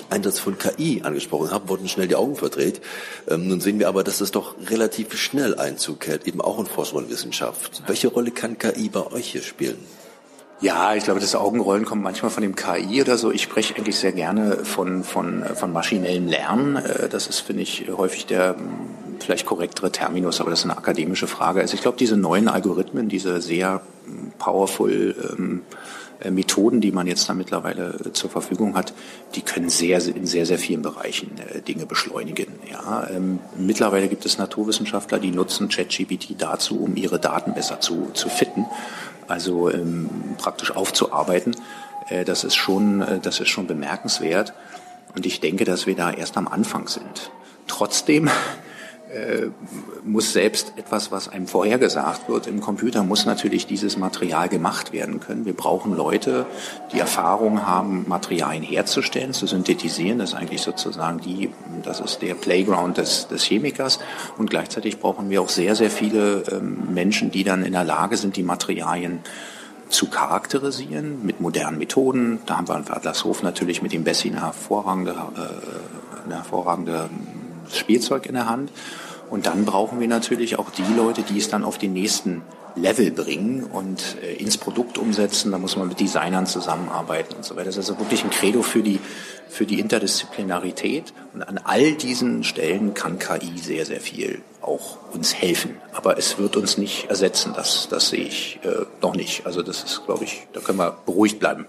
Einsatz 0.09 0.39
von 0.39 0.57
KI 0.57 1.01
angesprochen 1.03 1.51
habe, 1.51 1.69
wurden 1.69 1.87
schnell 1.87 2.07
die 2.07 2.15
Augen 2.15 2.35
verdreht. 2.35 2.81
Ähm, 3.27 3.47
nun 3.47 3.61
sehen 3.61 3.79
wir 3.79 3.87
aber, 3.87 4.03
dass 4.03 4.19
das 4.19 4.31
doch 4.31 4.55
relativ 4.69 5.15
schnell 5.17 5.55
Einzug 5.55 6.07
hält, 6.07 6.27
eben 6.27 6.41
auch 6.41 6.59
in 6.59 6.65
Forschung 6.65 6.99
und 6.99 7.09
Wissenschaft. 7.09 7.83
Welche 7.87 8.07
Rolle 8.07 8.31
kann 8.31 8.57
KI 8.57 8.89
bei 8.89 9.05
euch 9.11 9.31
hier 9.31 9.41
spielen? 9.41 9.77
Ja, 10.59 10.95
ich 10.95 11.03
glaube, 11.03 11.19
das 11.19 11.35
Augenrollen 11.35 11.85
kommt 11.85 12.01
manchmal 12.01 12.31
von 12.31 12.41
dem 12.41 12.55
KI 12.55 13.01
oder 13.01 13.17
so. 13.17 13.31
Ich 13.31 13.43
spreche 13.43 13.75
eigentlich 13.75 13.97
sehr 13.97 14.11
gerne 14.11 14.65
von, 14.65 15.03
von, 15.03 15.43
von 15.53 15.71
maschinellem 15.71 16.27
Lernen. 16.27 16.77
Äh, 16.77 17.09
das 17.09 17.27
ist, 17.27 17.41
finde 17.41 17.61
ich, 17.61 17.85
häufig 17.95 18.25
der 18.25 18.55
vielleicht 19.19 19.45
korrektere 19.45 19.91
Terminus, 19.91 20.41
aber 20.41 20.49
das 20.49 20.59
ist 20.59 20.65
eine 20.65 20.77
akademische 20.77 21.27
Frage. 21.27 21.61
Also 21.61 21.75
ich 21.75 21.81
glaube, 21.81 21.97
diese 21.97 22.17
neuen 22.17 22.47
Algorithmen, 22.47 23.07
diese 23.07 23.39
sehr 23.41 23.81
powerful 24.39 25.15
ähm, 25.37 25.61
äh, 26.19 26.31
Methoden, 26.31 26.81
die 26.81 26.91
man 26.91 27.05
jetzt 27.05 27.29
da 27.29 27.33
mittlerweile 27.33 27.93
äh, 28.05 28.13
zur 28.13 28.29
Verfügung 28.29 28.75
hat, 28.75 28.93
die 29.35 29.41
können 29.41 29.69
sehr 29.69 30.03
in 30.07 30.25
sehr 30.25 30.47
sehr 30.47 30.57
vielen 30.57 30.81
Bereichen 30.81 31.31
Dinge 31.67 31.85
beschleunigen. 31.85 32.47
Ja, 32.71 33.07
ähm, 33.11 33.39
mittlerweile 33.57 34.07
gibt 34.07 34.25
es 34.25 34.37
Naturwissenschaftler, 34.39 35.19
die 35.19 35.31
nutzen 35.31 35.69
ChatGPT 35.69 36.35
dazu, 36.39 36.79
um 36.79 36.95
ihre 36.95 37.19
Daten 37.19 37.53
besser 37.53 37.79
zu 37.79 38.09
zu 38.13 38.29
fitten, 38.29 38.65
also 39.27 39.69
ähm, 39.69 40.09
praktisch 40.37 40.75
aufzuarbeiten. 40.75 41.55
Äh, 42.09 42.25
das 42.25 42.43
ist 42.43 42.55
schon 42.55 43.01
äh, 43.01 43.19
das 43.19 43.39
ist 43.39 43.49
schon 43.49 43.67
bemerkenswert 43.67 44.53
und 45.15 45.25
ich 45.25 45.39
denke, 45.39 45.65
dass 45.65 45.87
wir 45.87 45.95
da 45.95 46.11
erst 46.11 46.37
am 46.37 46.47
Anfang 46.47 46.87
sind. 46.87 47.31
Trotzdem 47.67 48.29
äh, 49.13 49.47
muss 50.03 50.33
selbst 50.33 50.73
etwas, 50.75 51.11
was 51.11 51.29
einem 51.29 51.47
vorhergesagt 51.47 52.27
wird 52.27 52.45
im 52.47 52.59
Computer, 52.59 53.03
muss 53.03 53.25
natürlich 53.25 53.65
dieses 53.65 53.97
Material 53.97 54.49
gemacht 54.49 54.91
werden 54.91 55.19
können. 55.19 55.45
Wir 55.45 55.55
brauchen 55.55 55.95
Leute, 55.95 56.45
die 56.91 56.99
Erfahrung 56.99 57.65
haben, 57.65 58.05
Materialien 58.07 58.63
herzustellen, 58.63 59.31
zu 59.31 59.47
synthetisieren. 59.47 60.19
Das 60.19 60.31
ist 60.31 60.35
eigentlich 60.35 60.61
sozusagen 60.61 61.21
die, 61.21 61.51
das 61.83 62.01
ist 62.01 62.21
der 62.21 62.33
Playground 62.33 62.97
des, 62.97 63.27
des 63.29 63.43
Chemikers. 63.43 63.99
Und 64.37 64.49
gleichzeitig 64.49 64.99
brauchen 64.99 65.29
wir 65.29 65.41
auch 65.41 65.49
sehr, 65.49 65.75
sehr 65.75 65.89
viele 65.89 66.43
ähm, 66.51 66.93
Menschen, 66.93 67.31
die 67.31 67.45
dann 67.45 67.63
in 67.63 67.71
der 67.71 67.85
Lage 67.85 68.17
sind, 68.17 68.35
die 68.35 68.43
Materialien 68.43 69.19
zu 69.89 70.09
charakterisieren 70.09 71.25
mit 71.25 71.39
modernen 71.39 71.77
Methoden. 71.77 72.39
Da 72.45 72.57
haben 72.57 72.67
wir 72.67 72.75
in 72.75 72.89
Adlershof 72.89 73.41
natürlich 73.41 73.81
mit 73.81 73.93
dem 73.93 74.03
Bessie 74.03 74.31
eine 74.31 74.41
hervorragende, 74.41 75.11
äh, 75.11 76.25
eine 76.25 76.35
hervorragende 76.35 77.09
Spielzeug 77.75 78.25
in 78.25 78.33
der 78.33 78.49
Hand. 78.49 78.71
Und 79.29 79.45
dann 79.45 79.65
brauchen 79.65 79.99
wir 79.99 80.07
natürlich 80.07 80.57
auch 80.57 80.69
die 80.69 80.93
Leute, 80.95 81.21
die 81.21 81.37
es 81.37 81.49
dann 81.49 81.63
auf 81.63 81.77
den 81.77 81.93
nächsten 81.93 82.43
Level 82.77 83.11
bringen 83.11 83.63
und 83.63 84.17
äh, 84.21 84.35
ins 84.35 84.57
Produkt 84.57 84.97
umsetzen. 84.97 85.51
Da 85.51 85.57
muss 85.57 85.75
man 85.75 85.87
mit 85.87 85.99
Designern 85.99 86.45
zusammenarbeiten 86.45 87.35
und 87.35 87.43
so 87.43 87.55
weiter. 87.55 87.65
Das 87.65 87.77
ist 87.77 87.89
also 87.89 87.99
wirklich 87.99 88.23
ein 88.23 88.29
Credo 88.29 88.61
für 88.61 88.83
die, 88.83 88.99
für 89.49 89.65
die 89.65 89.79
Interdisziplinarität. 89.79 91.13
Und 91.33 91.41
an 91.41 91.59
all 91.63 91.93
diesen 91.93 92.43
Stellen 92.43 92.93
kann 92.93 93.19
KI 93.19 93.57
sehr, 93.57 93.85
sehr 93.85 93.99
viel 93.99 94.41
auch 94.61 94.97
uns 95.13 95.33
helfen. 95.33 95.77
Aber 95.93 96.17
es 96.17 96.37
wird 96.37 96.55
uns 96.55 96.77
nicht 96.77 97.09
ersetzen. 97.09 97.53
Das, 97.55 97.87
das 97.89 98.09
sehe 98.09 98.25
ich 98.25 98.59
äh, 98.63 98.85
noch 99.01 99.15
nicht. 99.15 99.45
Also 99.45 99.63
das 99.63 99.83
ist, 99.83 100.05
glaube 100.05 100.25
ich, 100.25 100.47
da 100.53 100.59
können 100.59 100.77
wir 100.77 100.97
beruhigt 101.05 101.39
bleiben. 101.39 101.65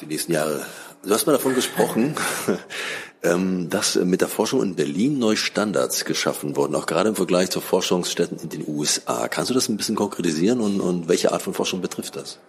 Die 0.00 0.06
nächsten 0.06 0.32
Jahre. 0.32 0.66
Du 1.06 1.14
hast 1.14 1.24
mal 1.24 1.34
davon 1.34 1.54
gesprochen, 1.54 2.16
ähm, 3.22 3.70
dass 3.70 3.94
mit 3.94 4.22
der 4.22 4.28
Forschung 4.28 4.60
in 4.60 4.74
Berlin 4.74 5.20
neue 5.20 5.36
Standards 5.36 6.04
geschaffen 6.04 6.56
wurden, 6.56 6.74
auch 6.74 6.86
gerade 6.86 7.10
im 7.10 7.14
Vergleich 7.14 7.48
zu 7.50 7.60
Forschungsstätten 7.60 8.40
in 8.40 8.48
den 8.48 8.64
USA. 8.66 9.28
Kannst 9.28 9.50
du 9.50 9.54
das 9.54 9.68
ein 9.68 9.76
bisschen 9.76 9.94
konkretisieren 9.94 10.60
und, 10.60 10.80
und 10.80 11.06
welche 11.06 11.30
Art 11.30 11.42
von 11.42 11.54
Forschung 11.54 11.80
betrifft 11.80 12.16
das? 12.16 12.40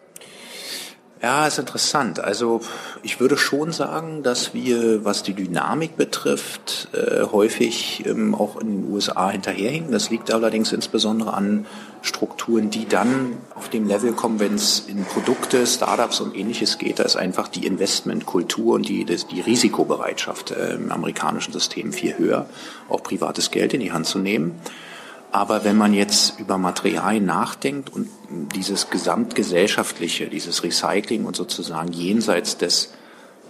Ja, 1.19 1.47
ist 1.47 1.57
interessant. 1.57 2.19
Also 2.19 2.61
ich 3.01 3.19
würde 3.19 3.37
schon 3.37 3.71
sagen, 3.71 4.21
dass 4.21 4.53
wir, 4.53 5.03
was 5.03 5.23
die 5.23 5.33
Dynamik 5.33 5.97
betrifft, 5.97 6.89
äh, 6.93 7.23
häufig 7.23 8.03
ähm, 8.05 8.35
auch 8.35 8.55
in 8.57 8.67
den 8.83 8.93
USA 8.93 9.31
hinterherhinken. 9.31 9.91
Das 9.91 10.11
liegt 10.11 10.31
allerdings 10.31 10.71
insbesondere 10.71 11.33
an 11.33 11.65
Strukturen, 12.03 12.69
die 12.69 12.87
dann 12.87 13.37
auf 13.55 13.69
dem 13.69 13.87
Level 13.87 14.11
kommen, 14.11 14.39
wenn 14.39 14.53
es 14.53 14.83
in 14.87 15.05
Produkte, 15.05 15.65
Startups 15.65 16.21
und 16.21 16.35
ähnliches 16.35 16.77
geht. 16.77 16.99
Da 16.99 17.03
ist 17.03 17.15
einfach 17.15 17.47
die 17.47 17.65
Investmentkultur 17.65 18.75
und 18.75 18.87
die, 18.87 19.03
die 19.03 19.41
Risikobereitschaft 19.41 20.51
äh, 20.51 20.75
im 20.75 20.91
amerikanischen 20.91 21.51
System 21.51 21.93
viel 21.93 22.15
höher, 22.19 22.45
auch 22.89 23.01
privates 23.01 23.49
Geld 23.49 23.73
in 23.73 23.79
die 23.79 23.91
Hand 23.91 24.05
zu 24.05 24.19
nehmen. 24.19 24.61
Aber 25.31 25.63
wenn 25.65 25.75
man 25.75 25.93
jetzt 25.93 26.39
über 26.39 26.57
Materialien 26.57 27.25
nachdenkt 27.25 27.91
und 27.93 28.09
dieses 28.55 28.89
gesamtgesellschaftliche, 28.89 30.27
dieses 30.27 30.63
Recycling 30.63 31.25
und 31.25 31.35
sozusagen 31.35 31.91
jenseits 31.91 32.57
des 32.57 32.93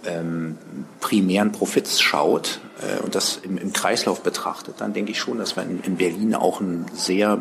ähm, 0.04 0.58
primären 1.00 1.52
Profits 1.52 2.00
schaut 2.00 2.60
äh, 2.80 3.02
und 3.02 3.14
das 3.14 3.36
im, 3.36 3.58
im, 3.58 3.72
Kreislauf 3.72 4.22
betrachtet, 4.22 4.76
dann 4.78 4.92
denke 4.92 5.12
ich 5.12 5.18
schon, 5.18 5.38
dass 5.38 5.56
wir 5.56 5.62
in, 5.62 5.80
in, 5.82 5.96
Berlin 5.96 6.34
auch 6.34 6.60
ein 6.60 6.86
sehr 6.94 7.38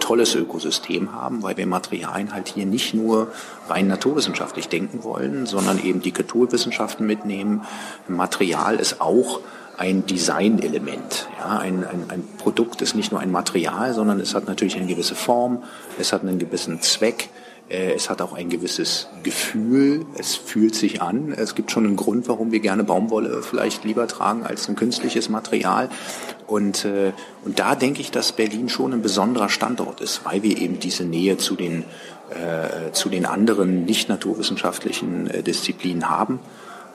tolles 0.00 0.34
Ökosystem 0.34 1.12
haben, 1.12 1.42
weil 1.42 1.56
wir 1.56 1.66
Materialien 1.66 2.32
halt 2.32 2.48
hier 2.48 2.66
nicht 2.66 2.94
nur 2.94 3.32
rein 3.68 3.88
naturwissenschaftlich 3.88 4.68
denken 4.68 5.04
wollen, 5.04 5.46
sondern 5.46 5.82
eben 5.82 6.00
die 6.00 6.12
Kulturwissenschaften 6.12 7.06
mitnehmen. 7.06 7.64
Material 8.06 8.76
ist 8.76 9.00
auch 9.00 9.40
ein 9.78 10.04
Designelement. 10.06 11.28
Ja, 11.38 11.58
ein, 11.58 11.84
ein, 11.84 12.04
ein 12.08 12.24
Produkt 12.36 12.82
ist 12.82 12.94
nicht 12.94 13.12
nur 13.12 13.20
ein 13.20 13.30
Material, 13.30 13.94
sondern 13.94 14.18
es 14.20 14.34
hat 14.34 14.46
natürlich 14.46 14.76
eine 14.76 14.86
gewisse 14.86 15.14
Form, 15.14 15.62
es 15.98 16.12
hat 16.12 16.22
einen 16.22 16.40
gewissen 16.40 16.82
Zweck, 16.82 17.30
äh, 17.68 17.92
es 17.92 18.10
hat 18.10 18.20
auch 18.20 18.32
ein 18.32 18.48
gewisses 18.48 19.08
Gefühl, 19.22 20.04
es 20.18 20.34
fühlt 20.34 20.74
sich 20.74 21.00
an. 21.00 21.32
Es 21.32 21.54
gibt 21.54 21.70
schon 21.70 21.86
einen 21.86 21.96
Grund, 21.96 22.28
warum 22.28 22.50
wir 22.50 22.58
gerne 22.58 22.82
Baumwolle 22.82 23.40
vielleicht 23.42 23.84
lieber 23.84 24.08
tragen 24.08 24.44
als 24.44 24.68
ein 24.68 24.74
künstliches 24.74 25.28
Material. 25.28 25.88
Und, 26.48 26.84
äh, 26.84 27.12
und 27.44 27.60
da 27.60 27.76
denke 27.76 28.00
ich, 28.00 28.10
dass 28.10 28.32
Berlin 28.32 28.68
schon 28.68 28.92
ein 28.92 29.02
besonderer 29.02 29.48
Standort 29.48 30.00
ist, 30.00 30.24
weil 30.24 30.42
wir 30.42 30.58
eben 30.58 30.80
diese 30.80 31.04
Nähe 31.04 31.36
zu 31.36 31.54
den, 31.54 31.84
äh, 32.30 32.90
zu 32.90 33.10
den 33.10 33.26
anderen 33.26 33.84
nicht 33.84 34.08
naturwissenschaftlichen 34.08 35.28
äh, 35.28 35.42
Disziplinen 35.44 36.10
haben. 36.10 36.40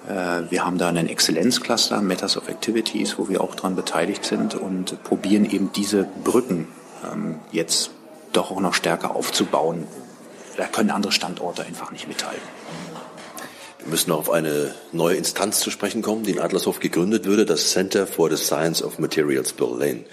Äh, 0.07 0.51
wir 0.51 0.65
haben 0.65 0.77
da 0.77 0.89
einen 0.89 1.07
Exzellenzcluster, 1.07 2.01
Matters 2.01 2.37
of 2.37 2.49
Activities, 2.49 3.17
wo 3.17 3.29
wir 3.29 3.41
auch 3.41 3.55
dran 3.55 3.75
beteiligt 3.75 4.25
sind 4.25 4.55
und 4.55 5.03
probieren 5.03 5.45
eben 5.45 5.71
diese 5.73 6.07
Brücken 6.23 6.67
ähm, 7.11 7.39
jetzt 7.51 7.91
doch 8.31 8.51
auch 8.51 8.59
noch 8.59 8.73
stärker 8.73 9.15
aufzubauen. 9.15 9.87
Da 10.57 10.65
können 10.65 10.91
andere 10.91 11.11
Standorte 11.11 11.63
einfach 11.63 11.91
nicht 11.91 12.07
mithalten. 12.07 12.41
Wir 13.79 13.89
müssen 13.89 14.11
noch 14.11 14.19
auf 14.19 14.29
eine 14.29 14.73
neue 14.91 15.17
Instanz 15.17 15.59
zu 15.59 15.69
sprechen 15.69 16.01
kommen, 16.01 16.23
die 16.23 16.31
in 16.31 16.39
Adlershof 16.39 16.79
gegründet 16.79 17.25
würde, 17.25 17.45
das 17.45 17.71
Center 17.71 18.07
for 18.07 18.29
the 18.29 18.37
Science 18.37 18.81
of 18.81 18.97
Materials 18.97 19.53
Berlin. 19.53 20.05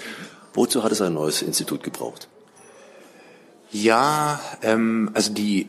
Wozu 0.54 0.82
hat 0.82 0.92
es 0.92 1.00
ein 1.00 1.14
neues 1.14 1.42
Institut 1.42 1.85
gebraucht? 1.85 2.28
Ja, 3.70 4.40
ähm, 4.62 5.11
also 5.14 5.32
die 5.32 5.68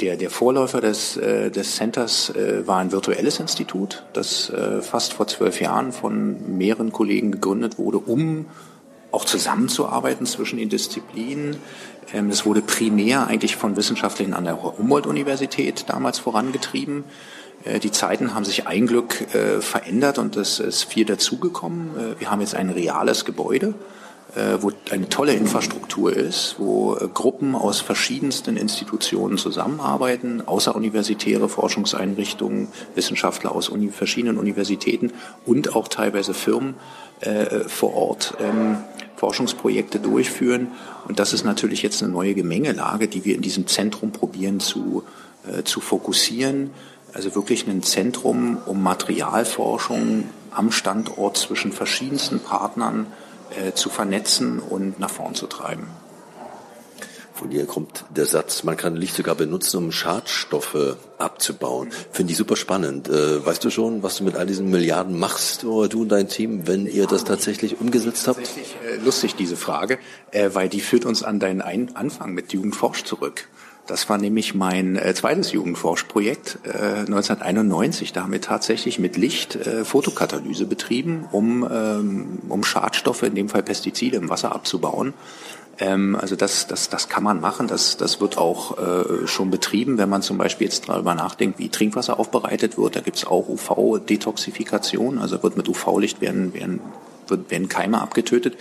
der, 0.00 0.16
der 0.16 0.30
Vorläufer 0.30 0.80
des, 0.80 1.16
äh, 1.16 1.50
des 1.50 1.76
Centers 1.76 2.30
äh, 2.30 2.66
war 2.66 2.78
ein 2.78 2.92
virtuelles 2.92 3.40
Institut, 3.40 4.04
das 4.12 4.50
äh, 4.50 4.82
fast 4.82 5.14
vor 5.14 5.26
zwölf 5.26 5.60
Jahren 5.60 5.92
von 5.92 6.56
mehreren 6.56 6.92
Kollegen 6.92 7.32
gegründet 7.32 7.78
wurde, 7.78 7.98
um 7.98 8.46
auch 9.10 9.24
zusammenzuarbeiten 9.24 10.26
zwischen 10.26 10.58
den 10.58 10.68
Disziplinen. 10.68 11.56
Ähm, 12.12 12.30
es 12.30 12.46
wurde 12.46 12.62
primär 12.62 13.26
eigentlich 13.26 13.56
von 13.56 13.76
Wissenschaftlern 13.76 14.34
an 14.34 14.44
der 14.44 14.62
Humboldt-Universität 14.62 15.84
damals 15.88 16.18
vorangetrieben. 16.18 17.04
Äh, 17.64 17.78
die 17.78 17.90
Zeiten 17.90 18.34
haben 18.34 18.44
sich 18.44 18.66
ein 18.66 18.86
Glück 18.86 19.34
äh, 19.34 19.60
verändert 19.60 20.18
und 20.18 20.36
es 20.36 20.58
ist 20.60 20.84
viel 20.84 21.04
dazugekommen. 21.04 21.90
Äh, 21.96 22.20
wir 22.20 22.30
haben 22.30 22.40
jetzt 22.40 22.54
ein 22.54 22.70
reales 22.70 23.24
Gebäude, 23.24 23.74
wo 24.60 24.72
eine 24.90 25.08
tolle 25.08 25.34
Infrastruktur 25.34 26.12
ist, 26.12 26.56
wo 26.58 26.96
Gruppen 27.12 27.54
aus 27.54 27.80
verschiedensten 27.80 28.56
Institutionen 28.56 29.36
zusammenarbeiten, 29.36 30.42
außeruniversitäre 30.46 31.48
Forschungseinrichtungen, 31.48 32.68
Wissenschaftler 32.94 33.54
aus 33.54 33.68
uni 33.68 33.90
verschiedenen 33.90 34.38
Universitäten 34.38 35.12
und 35.44 35.76
auch 35.76 35.88
teilweise 35.88 36.32
Firmen 36.32 36.74
vor 37.66 37.94
Ort 37.94 38.34
ähm, 38.40 38.78
Forschungsprojekte 39.16 40.00
durchführen. 40.00 40.68
Und 41.06 41.18
das 41.18 41.34
ist 41.34 41.44
natürlich 41.44 41.82
jetzt 41.82 42.02
eine 42.02 42.10
neue 42.10 42.34
Gemengelage, 42.34 43.08
die 43.08 43.24
wir 43.24 43.34
in 43.34 43.42
diesem 43.42 43.66
Zentrum 43.66 44.12
probieren 44.12 44.60
zu, 44.60 45.04
zu 45.64 45.80
fokussieren 45.80 46.70
also 47.14 47.34
wirklich 47.34 47.66
ein 47.66 47.82
Zentrum, 47.82 48.58
um 48.66 48.82
Materialforschung 48.82 50.24
am 50.50 50.72
Standort 50.72 51.36
zwischen 51.36 51.72
verschiedensten 51.72 52.40
Partnern 52.40 53.06
äh, 53.56 53.74
zu 53.74 53.88
vernetzen 53.88 54.58
und 54.58 54.98
nach 54.98 55.10
vorn 55.10 55.34
zu 55.34 55.46
treiben. 55.46 55.88
Von 57.34 57.50
dir 57.50 57.66
kommt 57.66 58.04
der 58.10 58.26
Satz, 58.26 58.62
man 58.62 58.76
kann 58.76 58.94
Licht 58.94 59.16
sogar 59.16 59.34
benutzen, 59.34 59.78
um 59.78 59.90
Schadstoffe 59.90 60.96
abzubauen. 61.18 61.90
Finde 62.12 62.30
ich 62.30 62.38
super 62.38 62.54
spannend. 62.56 63.08
Äh, 63.08 63.44
weißt 63.44 63.64
du 63.64 63.70
schon, 63.70 64.02
was 64.02 64.18
du 64.18 64.24
mit 64.24 64.36
all 64.36 64.46
diesen 64.46 64.70
Milliarden 64.70 65.18
machst, 65.18 65.64
oder 65.64 65.88
du 65.88 66.02
und 66.02 66.10
dein 66.10 66.28
Team, 66.28 66.68
wenn 66.68 66.86
ihr 66.86 67.06
das 67.06 67.24
tatsächlich 67.24 67.80
umgesetzt 67.80 68.28
habt? 68.28 68.38
Tatsächlich 68.38 68.76
äh, 68.86 68.96
lustig, 69.04 69.34
diese 69.34 69.56
Frage, 69.56 69.98
äh, 70.30 70.50
weil 70.52 70.68
die 70.68 70.80
führt 70.80 71.04
uns 71.04 71.22
an 71.22 71.40
deinen 71.40 71.62
Ein 71.62 71.96
Anfang 71.96 72.32
mit 72.32 72.52
Jugendforsch 72.52 73.02
zurück. 73.02 73.48
Das 73.86 74.08
war 74.08 74.16
nämlich 74.16 74.54
mein 74.54 74.96
äh, 74.96 75.12
zweites 75.12 75.50
Jugendforschprojekt 75.52 76.60
äh, 76.64 77.00
1991. 77.00 78.12
Da 78.12 78.22
haben 78.22 78.32
wir 78.32 78.40
tatsächlich 78.40 79.00
mit 79.00 79.16
Licht 79.16 79.56
äh, 79.56 79.84
Fotokatalyse 79.84 80.66
betrieben, 80.66 81.26
um, 81.32 81.68
ähm, 81.70 82.38
um 82.48 82.62
Schadstoffe, 82.62 83.24
in 83.24 83.34
dem 83.34 83.48
Fall 83.48 83.64
Pestizide, 83.64 84.16
im 84.18 84.28
Wasser 84.28 84.52
abzubauen. 84.52 85.14
Ähm, 85.80 86.14
also 86.14 86.36
das, 86.36 86.68
das, 86.68 86.90
das 86.90 87.08
kann 87.08 87.24
man 87.24 87.40
machen. 87.40 87.66
Das, 87.66 87.96
das 87.96 88.20
wird 88.20 88.38
auch 88.38 88.78
äh, 88.78 89.26
schon 89.26 89.50
betrieben, 89.50 89.98
wenn 89.98 90.08
man 90.08 90.22
zum 90.22 90.38
Beispiel 90.38 90.66
jetzt 90.66 90.88
darüber 90.88 91.16
nachdenkt, 91.16 91.58
wie 91.58 91.68
Trinkwasser 91.68 92.20
aufbereitet 92.20 92.78
wird. 92.78 92.94
Da 92.94 93.00
gibt's 93.00 93.26
auch 93.26 93.48
UV-Detoxifikation. 93.48 95.18
Also 95.18 95.42
wird 95.42 95.56
mit 95.56 95.68
UV-Licht 95.68 96.20
werden, 96.20 96.54
werden, 96.54 96.80
werden 97.48 97.68
Keime 97.68 98.00
abgetötet. 98.00 98.56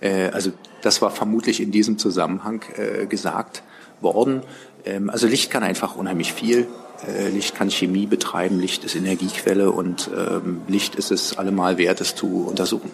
Äh, 0.00 0.30
also 0.30 0.50
das 0.82 1.00
war 1.02 1.12
vermutlich 1.12 1.60
in 1.60 1.70
diesem 1.70 1.98
Zusammenhang 1.98 2.64
äh, 2.76 3.06
gesagt 3.06 3.62
worden. 4.00 4.42
Ähm, 4.84 5.10
also 5.10 5.26
Licht 5.26 5.50
kann 5.50 5.62
einfach 5.62 5.96
unheimlich 5.96 6.32
viel. 6.32 6.66
Äh, 7.06 7.28
Licht 7.28 7.54
kann 7.54 7.70
Chemie 7.70 8.06
betreiben, 8.06 8.58
Licht 8.58 8.84
ist 8.84 8.94
Energiequelle 8.94 9.70
und 9.70 10.10
ähm, 10.16 10.62
Licht 10.68 10.94
ist 10.94 11.10
es 11.10 11.36
allemal 11.36 11.78
wert, 11.78 12.00
es 12.00 12.14
zu 12.14 12.46
untersuchen. 12.48 12.90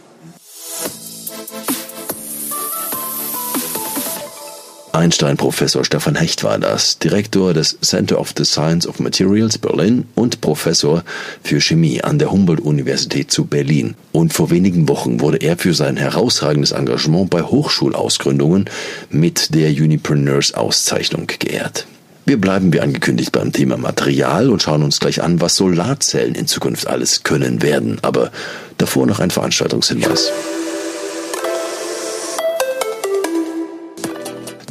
Einstein-Professor 5.02 5.84
Stefan 5.84 6.14
Hecht 6.14 6.44
war 6.44 6.60
das, 6.60 7.00
Direktor 7.00 7.52
des 7.54 7.76
Center 7.80 8.20
of 8.20 8.34
the 8.36 8.44
Science 8.44 8.86
of 8.86 9.00
Materials 9.00 9.58
Berlin 9.58 10.04
und 10.14 10.40
Professor 10.40 11.02
für 11.42 11.60
Chemie 11.60 12.00
an 12.00 12.20
der 12.20 12.30
Humboldt-Universität 12.30 13.32
zu 13.32 13.46
Berlin. 13.46 13.96
Und 14.12 14.32
vor 14.32 14.52
wenigen 14.52 14.88
Wochen 14.88 15.18
wurde 15.18 15.38
er 15.38 15.58
für 15.58 15.74
sein 15.74 15.96
herausragendes 15.96 16.70
Engagement 16.70 17.30
bei 17.30 17.42
Hochschulausgründungen 17.42 18.70
mit 19.10 19.52
der 19.56 19.70
Unipreneurs-Auszeichnung 19.70 21.26
geehrt. 21.26 21.84
Wir 22.24 22.40
bleiben 22.40 22.72
wie 22.72 22.78
angekündigt 22.78 23.32
beim 23.32 23.52
Thema 23.52 23.76
Material 23.76 24.50
und 24.50 24.62
schauen 24.62 24.84
uns 24.84 25.00
gleich 25.00 25.20
an, 25.20 25.40
was 25.40 25.56
Solarzellen 25.56 26.36
in 26.36 26.46
Zukunft 26.46 26.86
alles 26.86 27.24
können 27.24 27.60
werden. 27.60 27.98
Aber 28.02 28.30
davor 28.78 29.08
noch 29.08 29.18
ein 29.18 29.32
Veranstaltungshinweis. 29.32 30.30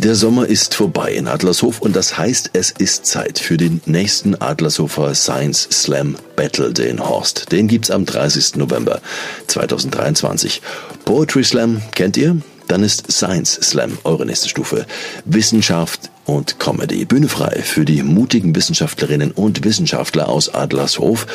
Der 0.04 0.16
Sommer 0.16 0.48
ist 0.48 0.74
vorbei 0.74 1.14
in 1.14 1.28
Adlershof 1.28 1.80
und 1.80 1.96
das 1.96 2.18
heißt, 2.18 2.50
es 2.54 2.72
ist 2.72 3.06
Zeit 3.06 3.38
für 3.38 3.58
den 3.58 3.82
nächsten 3.86 4.34
Adlershofer 4.34 5.14
Science 5.14 5.68
Slam 5.72 6.16
Battle 6.36 6.74
den 6.74 7.08
Horst. 7.08 7.52
Den 7.52 7.68
gibt's 7.68 7.92
am 7.92 8.08
30. 8.08 8.56
November 8.56 9.00
2023. 9.46 10.64
Poetry 11.06 11.44
Slam 11.44 11.84
kennt 11.94 12.18
ihr? 12.18 12.38
Dann 12.68 12.82
ist 12.82 13.12
Science 13.12 13.60
Slam 13.62 13.96
eure 14.04 14.26
nächste 14.26 14.50
Stufe. 14.50 14.88
Wissenschaft 15.26 16.10
und 16.32 16.60
Comedy. 16.60 17.04
Bühne 17.04 17.28
frei 17.28 17.62
für 17.62 17.84
die 17.84 18.04
mutigen 18.04 18.56
Wissenschaftlerinnen 18.56 19.32
und 19.32 19.65
Wissenschaftler 19.65 20.30
aus 20.30 20.54
Adlershof, 20.54 21.28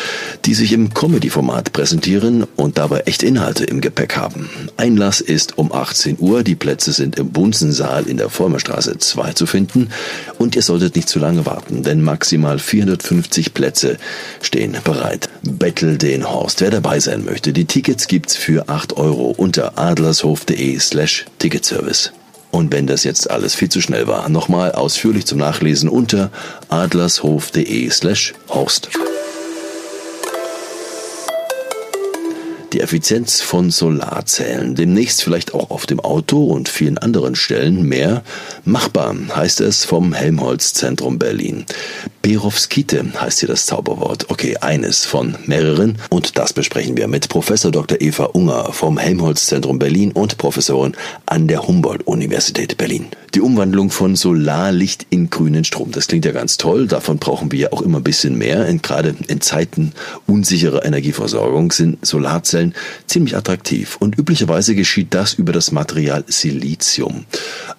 die 0.46 0.54
sich 0.54 0.72
im 0.72 0.94
Comedy-Format 0.94 1.72
präsentieren 1.72 2.46
und 2.56 2.78
dabei 2.78 3.00
echt 3.00 3.22
Inhalte 3.22 3.64
im 3.64 3.82
Gepäck 3.82 4.16
haben. 4.16 4.48
Einlass 4.78 5.20
ist 5.20 5.58
um 5.58 5.70
18 5.70 6.16
Uhr. 6.18 6.42
Die 6.42 6.54
Plätze 6.54 6.92
sind 6.92 7.18
im 7.18 7.28
Bunsensaal 7.30 8.06
in 8.06 8.16
der 8.16 8.30
Vollmerstraße 8.30 8.96
2 8.96 9.32
zu 9.34 9.46
finden. 9.46 9.90
Und 10.38 10.56
ihr 10.56 10.62
solltet 10.62 10.96
nicht 10.96 11.08
zu 11.08 11.18
lange 11.18 11.44
warten, 11.44 11.82
denn 11.82 12.02
maximal 12.02 12.58
450 12.58 13.52
Plätze 13.52 13.98
stehen 14.40 14.76
bereit. 14.82 15.28
Battle 15.42 15.98
den 15.98 16.28
Horst. 16.28 16.62
Wer 16.62 16.70
dabei 16.70 17.00
sein 17.00 17.24
möchte, 17.24 17.52
die 17.52 17.66
Tickets 17.66 18.08
gibt's 18.08 18.34
für 18.34 18.68
8 18.68 18.96
Euro 18.96 19.34
unter 19.36 19.78
adlershof.de 19.78 20.78
slash 20.78 21.26
Ticketservice. 21.38 22.12
Und 22.56 22.72
wenn 22.72 22.86
das 22.86 23.04
jetzt 23.04 23.30
alles 23.30 23.54
viel 23.54 23.68
zu 23.68 23.82
schnell 23.82 24.06
war, 24.06 24.30
nochmal 24.30 24.72
ausführlich 24.72 25.26
zum 25.26 25.36
Nachlesen 25.36 25.90
unter 25.90 26.30
adlershof.de 26.70 27.90
slash 27.90 28.32
Horst. 28.48 28.88
Die 32.72 32.80
Effizienz 32.80 33.40
von 33.40 33.70
Solarzellen, 33.70 34.74
demnächst 34.74 35.22
vielleicht 35.22 35.54
auch 35.54 35.70
auf 35.70 35.86
dem 35.86 36.00
Auto 36.00 36.46
und 36.46 36.68
vielen 36.68 36.98
anderen 36.98 37.36
Stellen 37.36 37.84
mehr 37.84 38.24
machbar, 38.64 39.14
heißt 39.34 39.60
es 39.60 39.84
vom 39.84 40.12
Helmholtz 40.12 40.74
Zentrum 40.74 41.18
Berlin. 41.18 41.64
Perovskite 42.26 43.04
heißt 43.20 43.38
hier 43.38 43.48
das 43.48 43.66
Zauberwort. 43.66 44.26
Okay, 44.30 44.56
eines 44.56 45.04
von 45.04 45.36
mehreren. 45.46 45.98
Und 46.10 46.36
das 46.36 46.52
besprechen 46.52 46.96
wir 46.96 47.06
mit 47.06 47.28
Professor 47.28 47.70
Dr. 47.70 48.00
Eva 48.00 48.24
Unger 48.24 48.72
vom 48.72 48.98
Helmholtz-Zentrum 48.98 49.78
Berlin 49.78 50.10
und 50.10 50.36
Professorin 50.36 50.96
an 51.24 51.46
der 51.46 51.68
Humboldt-Universität 51.68 52.76
Berlin. 52.78 53.06
Die 53.36 53.40
Umwandlung 53.40 53.90
von 53.90 54.16
Solarlicht 54.16 55.06
in 55.10 55.30
grünen 55.30 55.62
Strom. 55.64 55.92
Das 55.92 56.08
klingt 56.08 56.24
ja 56.24 56.32
ganz 56.32 56.56
toll. 56.56 56.88
Davon 56.88 57.18
brauchen 57.18 57.52
wir 57.52 57.58
ja 57.60 57.72
auch 57.72 57.82
immer 57.82 57.98
ein 57.98 58.04
bisschen 58.04 58.36
mehr. 58.36 58.66
Und 58.66 58.82
gerade 58.82 59.14
in 59.28 59.40
Zeiten 59.40 59.92
unsicherer 60.26 60.84
Energieversorgung 60.84 61.70
sind 61.70 62.04
Solarzellen 62.04 62.65
ziemlich 63.06 63.36
attraktiv. 63.36 63.96
Und 64.00 64.18
üblicherweise 64.18 64.74
geschieht 64.74 65.14
das 65.14 65.34
über 65.34 65.52
das 65.52 65.72
Material 65.72 66.24
Silizium. 66.26 67.26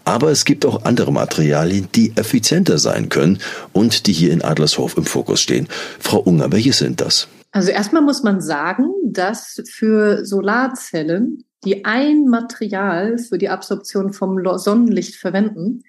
Aber 0.06 0.32
es 0.32 0.46
gibt 0.46 0.66
auch 0.66 0.86
andere 0.86 1.12
Materialien, 1.12 1.88
die 1.96 2.14
effizienter 2.16 2.78
sein 2.78 3.10
können 3.10 3.40
und 3.74 4.08
die 4.08 4.14
hier 4.14 4.32
in 4.32 4.42
Adlershof 4.42 4.98
im 4.98 5.06
Fokus 5.06 5.42
stehen. 5.42 5.68
Frau 6.00 6.20
Unger, 6.20 6.52
welche 6.52 6.74
sind 6.74 7.02
das? 7.02 7.28
Also 7.52 7.72
erstmal 7.72 8.02
muss 8.02 8.24
man 8.24 8.42
sagen, 8.42 8.90
dass 9.04 9.62
für 9.70 10.26
Solarzellen, 10.26 11.44
die 11.64 11.86
ein 11.86 12.26
Material 12.28 13.18
für 13.18 13.38
die 13.38 13.50
Absorption 13.50 14.14
vom 14.14 14.40
Sonnenlicht 14.58 15.16
verwenden, 15.16 15.84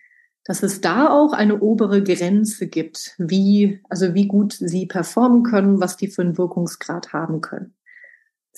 dass 0.49 0.63
es 0.63 0.81
da 0.81 1.11
auch 1.11 1.35
eine 1.35 1.61
obere 1.61 2.03
Grenze 2.03 2.69
gibt, 2.69 3.15
wie, 3.19 3.83
also 3.91 4.15
wie 4.15 4.27
gut 4.27 4.55
sie 4.55 4.87
performen 4.87 5.43
können, 5.43 5.79
was 5.79 5.99
die 5.99 6.09
für 6.09 6.23
einen 6.23 6.39
Wirkungsgrad 6.39 7.13
haben 7.13 7.43
können. 7.43 7.75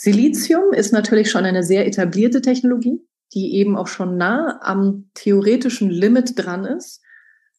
Silizium 0.03 0.73
ist 0.73 0.95
natürlich 0.95 1.31
schon 1.31 1.45
eine 1.45 1.63
sehr 1.63 1.87
etablierte 1.87 2.41
Technologie, 2.41 3.07
die 3.35 3.57
eben 3.57 3.77
auch 3.77 3.87
schon 3.87 4.17
nah 4.17 4.59
am 4.63 5.11
theoretischen 5.13 5.91
Limit 5.91 6.43
dran 6.43 6.65
ist. 6.65 7.03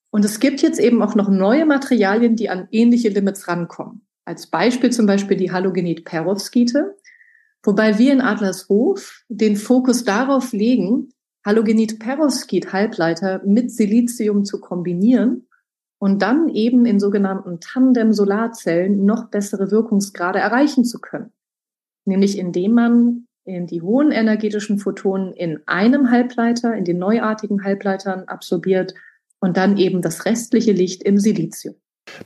Und 0.09 0.25
es 0.25 0.39
gibt 0.39 0.63
jetzt 0.63 0.79
eben 0.79 1.03
auch 1.03 1.13
noch 1.13 1.29
neue 1.29 1.67
Materialien, 1.67 2.35
die 2.35 2.49
an 2.49 2.67
ähnliche 2.71 3.09
Limits 3.09 3.47
rankommen. 3.47 4.07
Als 4.25 4.47
Beispiel 4.47 4.89
zum 4.89 5.05
Beispiel 5.05 5.37
die 5.37 5.51
Halogenid-Perovskite, 5.51 6.97
wobei 7.61 7.99
wir 7.99 8.11
in 8.11 8.21
Adlershof 8.21 9.23
den 9.29 9.55
Fokus 9.55 10.03
darauf 10.03 10.51
legen, 10.51 11.09
Halogenid-Perovskit-Halbleiter 11.45 13.43
mit 13.45 13.69
Silizium 13.69 14.45
zu 14.45 14.59
kombinieren 14.59 15.47
und 15.99 16.23
dann 16.23 16.49
eben 16.49 16.87
in 16.87 16.99
sogenannten 16.99 17.59
Tandem-Solarzellen 17.59 19.05
noch 19.05 19.29
bessere 19.29 19.69
Wirkungsgrade 19.69 20.39
erreichen 20.39 20.85
zu 20.85 20.99
können. 20.99 21.31
Nämlich 22.05 22.37
indem 22.37 22.73
man 22.73 23.27
in 23.45 23.67
die 23.67 23.81
hohen 23.81 24.11
energetischen 24.11 24.79
Photonen 24.79 25.33
in 25.33 25.59
einem 25.65 26.11
Halbleiter, 26.11 26.75
in 26.75 26.85
den 26.85 26.99
neuartigen 26.99 27.63
Halbleitern 27.63 28.25
absorbiert 28.25 28.93
und 29.39 29.57
dann 29.57 29.77
eben 29.77 30.01
das 30.01 30.25
restliche 30.25 30.71
Licht 30.71 31.03
im 31.03 31.17
Silizium. 31.17 31.75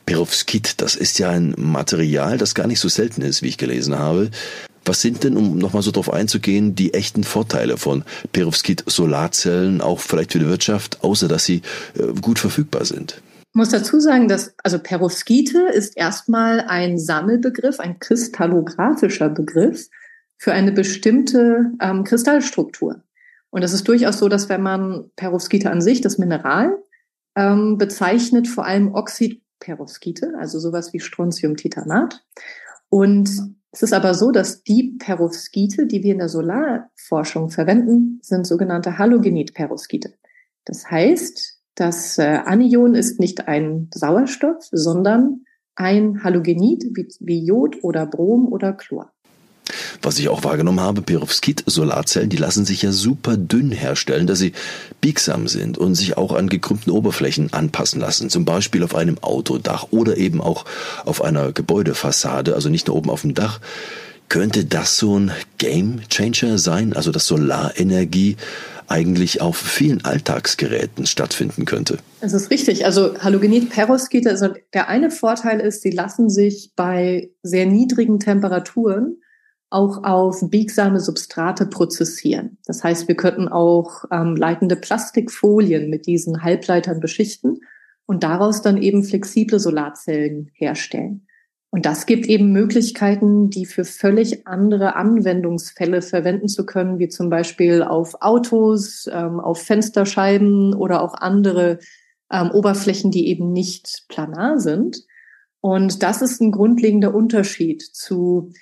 Perovskit, 0.05 0.81
das 0.81 0.95
ist 0.95 1.19
ja 1.19 1.29
ein 1.29 1.53
Material, 1.57 2.37
das 2.37 2.55
gar 2.55 2.67
nicht 2.67 2.79
so 2.79 2.89
selten 2.89 3.21
ist, 3.21 3.41
wie 3.41 3.47
ich 3.47 3.57
gelesen 3.57 3.97
habe. 3.97 4.29
Was 4.83 5.01
sind 5.01 5.23
denn, 5.23 5.35
um 5.35 5.57
nochmal 5.57 5.81
so 5.81 5.91
drauf 5.91 6.13
einzugehen, 6.13 6.75
die 6.75 6.93
echten 6.93 7.23
Vorteile 7.23 7.77
von 7.77 8.03
Perovskit-Solarzellen, 8.33 9.81
auch 9.81 9.99
vielleicht 9.99 10.33
für 10.33 10.39
die 10.39 10.47
Wirtschaft, 10.47 11.03
außer 11.03 11.27
dass 11.27 11.45
sie 11.45 11.61
äh, 11.97 12.13
gut 12.21 12.39
verfügbar 12.39 12.85
sind? 12.85 13.21
Muss 13.55 13.69
dazu 13.69 14.01
sagen, 14.01 14.27
dass 14.27 14.53
also 14.63 14.79
Perovskite 14.79 15.69
ist 15.69 15.95
erstmal 15.95 16.59
ein 16.59 16.99
Sammelbegriff, 16.99 17.79
ein 17.79 17.99
kristallographischer 17.99 19.29
Begriff 19.29 19.89
für 20.35 20.51
eine 20.51 20.73
bestimmte 20.73 21.71
ähm, 21.79 22.03
Kristallstruktur. 22.03 23.01
Und 23.51 23.63
es 23.63 23.71
ist 23.71 23.87
durchaus 23.87 24.19
so, 24.19 24.27
dass 24.27 24.49
wenn 24.49 24.61
man 24.61 25.09
Perovskite 25.15 25.71
an 25.71 25.79
sich, 25.79 26.01
das 26.01 26.17
Mineral, 26.17 26.77
ähm, 27.37 27.77
bezeichnet 27.77 28.49
vor 28.49 28.65
allem 28.65 28.93
Oxidperovskite, 28.93 30.33
also 30.37 30.59
sowas 30.59 30.91
wie 30.91 30.99
Strontiumtitanat. 30.99 32.25
Und 32.89 33.29
es 33.71 33.83
ist 33.83 33.93
aber 33.93 34.15
so, 34.15 34.31
dass 34.31 34.63
die 34.63 34.97
Perovskite, 34.99 35.85
die 35.85 36.03
wir 36.03 36.11
in 36.11 36.19
der 36.19 36.27
Solarforschung 36.27 37.49
verwenden, 37.49 38.19
sind 38.21 38.45
sogenannte 38.45 38.97
Halogenidperovskite. 38.97 40.13
Das 40.65 40.91
heißt, 40.91 41.54
das 41.75 42.17
äh, 42.17 42.39
Anion 42.45 42.95
ist 42.95 43.19
nicht 43.19 43.47
ein 43.47 43.89
Sauerstoff, 43.93 44.67
sondern 44.71 45.45
ein 45.75 46.23
Halogenid 46.23 46.85
wie, 46.93 47.07
wie 47.19 47.45
Jod 47.45 47.83
oder 47.83 48.05
Brom 48.05 48.51
oder 48.51 48.73
Chlor. 48.73 49.11
Was 50.01 50.19
ich 50.19 50.29
auch 50.29 50.43
wahrgenommen 50.43 50.79
habe, 50.79 51.01
Perovskit-Solarzellen, 51.01 52.29
die 52.29 52.37
lassen 52.37 52.65
sich 52.65 52.83
ja 52.83 52.91
super 52.91 53.35
dünn 53.35 53.71
herstellen, 53.71 54.27
dass 54.27 54.39
sie 54.39 54.53
biegsam 55.01 55.47
sind 55.47 55.77
und 55.77 55.95
sich 55.95 56.17
auch 56.17 56.33
an 56.33 56.47
gekrümmten 56.47 56.91
Oberflächen 56.91 57.51
anpassen 57.51 57.99
lassen. 57.99 58.29
Zum 58.29 58.45
Beispiel 58.45 58.83
auf 58.83 58.93
einem 58.93 59.17
Autodach 59.21 59.87
oder 59.89 60.17
eben 60.17 60.41
auch 60.41 60.65
auf 61.05 61.23
einer 61.23 61.51
Gebäudefassade, 61.51 62.53
also 62.53 62.69
nicht 62.69 62.87
nur 62.87 62.95
oben 62.95 63.09
auf 63.09 63.21
dem 63.21 63.33
Dach. 63.33 63.59
Könnte 64.29 64.65
das 64.65 64.97
so 64.97 65.19
ein 65.19 65.31
Game 65.57 66.01
Changer 66.09 66.57
sein? 66.57 66.93
Also 66.93 67.11
dass 67.11 67.27
Solarenergie 67.27 68.37
eigentlich 68.87 69.41
auf 69.41 69.57
vielen 69.57 70.03
Alltagsgeräten 70.05 71.05
stattfinden 71.05 71.65
könnte. 71.65 71.97
Es 72.21 72.33
ist 72.33 72.51
richtig. 72.51 72.85
Also 72.85 73.17
Halogenid-Perovskite, 73.19 74.29
also 74.29 74.49
der 74.73 74.89
eine 74.89 75.11
Vorteil 75.11 75.59
ist, 75.59 75.81
sie 75.81 75.91
lassen 75.91 76.29
sich 76.29 76.73
bei 76.75 77.31
sehr 77.41 77.65
niedrigen 77.65 78.19
Temperaturen 78.19 79.17
auch 79.69 80.03
auf 80.03 80.41
biegsame 80.49 80.99
Substrate 80.99 81.65
prozessieren. 81.65 82.57
Das 82.65 82.83
heißt, 82.83 83.07
wir 83.07 83.15
könnten 83.15 83.47
auch 83.47 84.05
ähm, 84.11 84.35
leitende 84.35 84.75
Plastikfolien 84.75 85.89
mit 85.89 86.05
diesen 86.05 86.43
Halbleitern 86.43 86.99
beschichten 86.99 87.59
und 88.05 88.23
daraus 88.23 88.61
dann 88.61 88.81
eben 88.81 89.03
flexible 89.03 89.59
Solarzellen 89.59 90.51
herstellen. 90.53 91.24
Und 91.75 91.85
das 91.85 92.05
gibt 92.05 92.27
eben 92.27 92.53
Möglichkeiten, 92.53 93.49
die 93.49 93.65
für 93.65 93.83
völlig 93.83 94.47
andere 94.47 94.95
Anwendungsfälle 94.95 96.01
verwenden 96.01 96.47
zu 96.47 96.65
können, 96.65 96.99
wie 96.99 97.09
zum 97.09 97.29
Beispiel 97.29 97.83
auf 97.83 98.21
Autos, 98.21 99.09
ähm, 99.11 99.41
auf 99.41 99.61
Fensterscheiben 99.61 100.73
oder 100.73 101.01
auch 101.01 101.15
andere 101.15 101.79
ähm, 102.31 102.51
Oberflächen, 102.51 103.11
die 103.11 103.27
eben 103.27 103.51
nicht 103.51 104.05
planar 104.07 104.61
sind. 104.61 105.03
Und 105.59 106.01
das 106.01 106.21
ist 106.21 106.39
ein 106.39 106.53
grundlegender 106.53 107.13
Unterschied 107.13 107.81
zu 107.81 108.53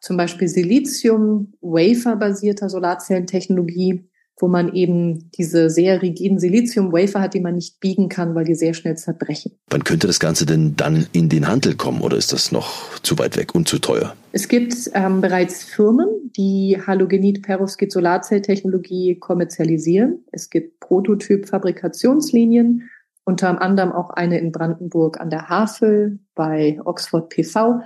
zum 0.00 0.16
Beispiel 0.16 0.48
Silizium-Wafer-basierter 0.48 2.68
Solarzellentechnologie, 2.68 4.10
wo 4.38 4.48
man 4.48 4.74
eben 4.74 5.30
diese 5.32 5.70
sehr 5.70 6.02
rigiden 6.02 6.38
Silizium-Wafer 6.38 7.20
hat, 7.20 7.32
die 7.34 7.40
man 7.40 7.54
nicht 7.54 7.80
biegen 7.80 8.10
kann, 8.10 8.34
weil 8.34 8.44
die 8.44 8.54
sehr 8.54 8.74
schnell 8.74 8.96
zerbrechen. 8.96 9.52
Wann 9.70 9.84
könnte 9.84 10.06
das 10.06 10.20
Ganze 10.20 10.44
denn 10.44 10.76
dann 10.76 11.06
in 11.12 11.30
den 11.30 11.48
Handel 11.48 11.74
kommen 11.74 12.02
oder 12.02 12.18
ist 12.18 12.34
das 12.34 12.52
noch 12.52 13.00
zu 13.02 13.18
weit 13.18 13.38
weg 13.38 13.54
und 13.54 13.66
zu 13.66 13.78
teuer? 13.78 14.14
Es 14.32 14.48
gibt 14.48 14.74
ähm, 14.92 15.22
bereits 15.22 15.64
Firmen, 15.64 16.08
die 16.36 16.76
Halogenid-Perovskit-Solarzelltechnologie 16.86 19.18
kommerzialisieren. 19.18 20.22
Es 20.32 20.50
gibt 20.50 20.80
Prototyp-Fabrikationslinien, 20.80 22.90
unter 23.24 23.62
anderem 23.62 23.92
auch 23.92 24.10
eine 24.10 24.38
in 24.38 24.52
Brandenburg 24.52 25.18
an 25.18 25.30
der 25.30 25.48
Havel 25.48 26.18
bei 26.34 26.78
Oxford 26.84 27.30
PV 27.30 27.80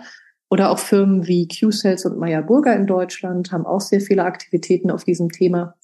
oder 0.50 0.70
auch 0.70 0.80
Firmen 0.80 1.28
wie 1.28 1.46
Q-Cells 1.46 2.04
und 2.04 2.18
Meyer 2.18 2.42
Burger 2.42 2.74
in 2.74 2.88
Deutschland 2.88 3.52
haben 3.52 3.64
auch 3.64 3.80
sehr 3.80 4.00
viele 4.00 4.24
Aktivitäten 4.24 4.90
auf 4.90 5.04
diesem 5.04 5.30
Thema. 5.30 5.76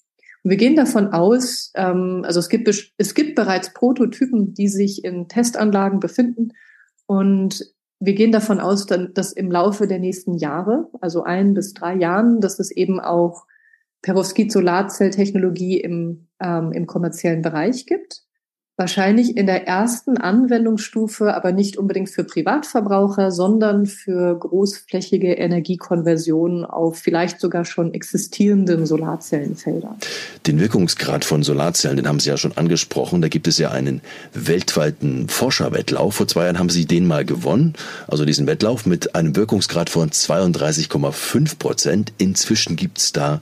Wir 0.48 0.56
gehen 0.56 0.76
davon 0.76 1.08
aus, 1.08 1.72
ähm, 1.74 2.22
also 2.24 2.38
es 2.38 2.48
gibt, 2.48 2.68
es 2.68 3.14
gibt 3.14 3.34
bereits 3.34 3.72
Prototypen, 3.72 4.54
die 4.54 4.68
sich 4.68 5.04
in 5.04 5.26
Testanlagen 5.26 5.98
befinden. 5.98 6.52
Und 7.06 7.64
wir 7.98 8.14
gehen 8.14 8.30
davon 8.30 8.60
aus, 8.60 8.86
dass 8.86 9.32
im 9.32 9.50
Laufe 9.50 9.88
der 9.88 9.98
nächsten 9.98 10.34
Jahre, 10.34 10.88
also 11.00 11.24
ein 11.24 11.54
bis 11.54 11.74
drei 11.74 11.96
Jahren, 11.96 12.40
dass 12.40 12.60
es 12.60 12.70
eben 12.70 13.00
auch 13.00 13.44
Perovskit-Solarzelltechnologie 14.02 15.80
im, 15.80 16.28
ähm, 16.38 16.70
im 16.70 16.86
kommerziellen 16.86 17.42
Bereich 17.42 17.86
gibt. 17.86 18.22
Wahrscheinlich 18.78 19.38
in 19.38 19.46
der 19.46 19.66
ersten 19.66 20.18
Anwendungsstufe, 20.18 21.34
aber 21.34 21.52
nicht 21.52 21.78
unbedingt 21.78 22.10
für 22.10 22.24
Privatverbraucher, 22.24 23.30
sondern 23.30 23.86
für 23.86 24.38
großflächige 24.38 25.32
Energiekonversionen 25.32 26.66
auf 26.66 26.98
vielleicht 26.98 27.40
sogar 27.40 27.64
schon 27.64 27.94
existierenden 27.94 28.84
Solarzellenfeldern. 28.84 29.96
Den 30.46 30.60
Wirkungsgrad 30.60 31.24
von 31.24 31.42
Solarzellen, 31.42 31.96
den 31.96 32.06
haben 32.06 32.20
Sie 32.20 32.28
ja 32.28 32.36
schon 32.36 32.54
angesprochen. 32.58 33.22
Da 33.22 33.28
gibt 33.28 33.48
es 33.48 33.56
ja 33.56 33.70
einen 33.70 34.02
weltweiten 34.34 35.30
Forscherwettlauf. 35.30 36.16
Vor 36.16 36.28
zwei 36.28 36.44
Jahren 36.44 36.58
haben 36.58 36.68
Sie 36.68 36.84
den 36.84 37.06
mal 37.06 37.24
gewonnen, 37.24 37.72
also 38.08 38.26
diesen 38.26 38.46
Wettlauf 38.46 38.84
mit 38.84 39.14
einem 39.14 39.36
Wirkungsgrad 39.36 39.88
von 39.88 40.10
32,5 40.10 41.58
Prozent. 41.58 42.12
Inzwischen 42.18 42.76
gibt 42.76 42.98
es 42.98 43.12
da 43.12 43.40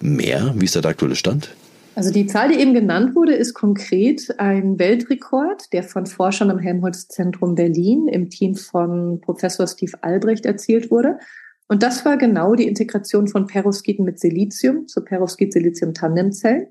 mehr. 0.00 0.52
Wie 0.56 0.66
ist 0.66 0.74
der 0.74 0.84
aktuelle 0.84 1.16
Stand? 1.16 1.48
Also 1.96 2.10
die 2.10 2.26
Zahl, 2.26 2.48
die 2.48 2.58
eben 2.58 2.74
genannt 2.74 3.14
wurde, 3.14 3.34
ist 3.34 3.54
konkret 3.54 4.38
ein 4.38 4.78
Weltrekord, 4.78 5.72
der 5.72 5.84
von 5.84 6.06
Forschern 6.06 6.50
am 6.50 6.58
Helmholtz-Zentrum 6.58 7.54
Berlin 7.54 8.08
im 8.08 8.30
Team 8.30 8.56
von 8.56 9.20
Professor 9.20 9.66
Steve 9.66 9.92
Albrecht 10.00 10.44
erzielt 10.44 10.90
wurde. 10.90 11.18
Und 11.68 11.82
das 11.82 12.04
war 12.04 12.16
genau 12.16 12.56
die 12.56 12.66
Integration 12.66 13.28
von 13.28 13.46
Perovskiten 13.46 14.04
mit 14.04 14.18
Silizium 14.18 14.88
zu 14.88 15.02
Perovskit-Silizium-Tandemzellen. 15.02 16.66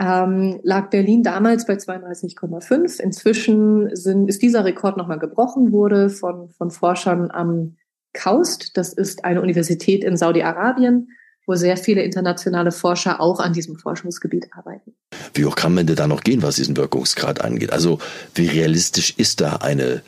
Ähm, 0.00 0.60
lag 0.62 0.90
Berlin 0.90 1.22
damals 1.22 1.64
bei 1.66 1.74
32,5. 1.74 3.00
Inzwischen 3.00 3.94
sind, 3.94 4.28
ist 4.28 4.42
dieser 4.42 4.64
Rekord 4.64 4.96
nochmal 4.96 5.18
gebrochen, 5.18 5.72
wurde 5.72 6.10
von, 6.10 6.50
von 6.50 6.70
Forschern 6.70 7.30
am 7.30 7.76
KAUST, 8.12 8.76
das 8.76 8.92
ist 8.92 9.24
eine 9.24 9.40
Universität 9.40 10.02
in 10.02 10.16
Saudi-Arabien, 10.16 11.08
wo 11.48 11.54
sehr 11.54 11.78
viele 11.78 12.02
internationale 12.02 12.70
Forscher 12.70 13.20
auch 13.20 13.40
an 13.40 13.54
diesem 13.54 13.76
Forschungsgebiet 13.76 14.48
arbeiten. 14.52 14.94
Wie 15.32 15.46
hoch 15.46 15.56
kann 15.56 15.74
man 15.74 15.86
denn 15.86 15.96
da 15.96 16.06
noch 16.06 16.20
gehen, 16.20 16.42
was 16.42 16.56
diesen 16.56 16.76
Wirkungsgrad 16.76 17.40
angeht? 17.40 17.72
Also 17.72 17.98
wie 18.34 18.46
realistisch 18.46 19.14
ist 19.16 19.40
da 19.40 19.56
eine 19.56 20.02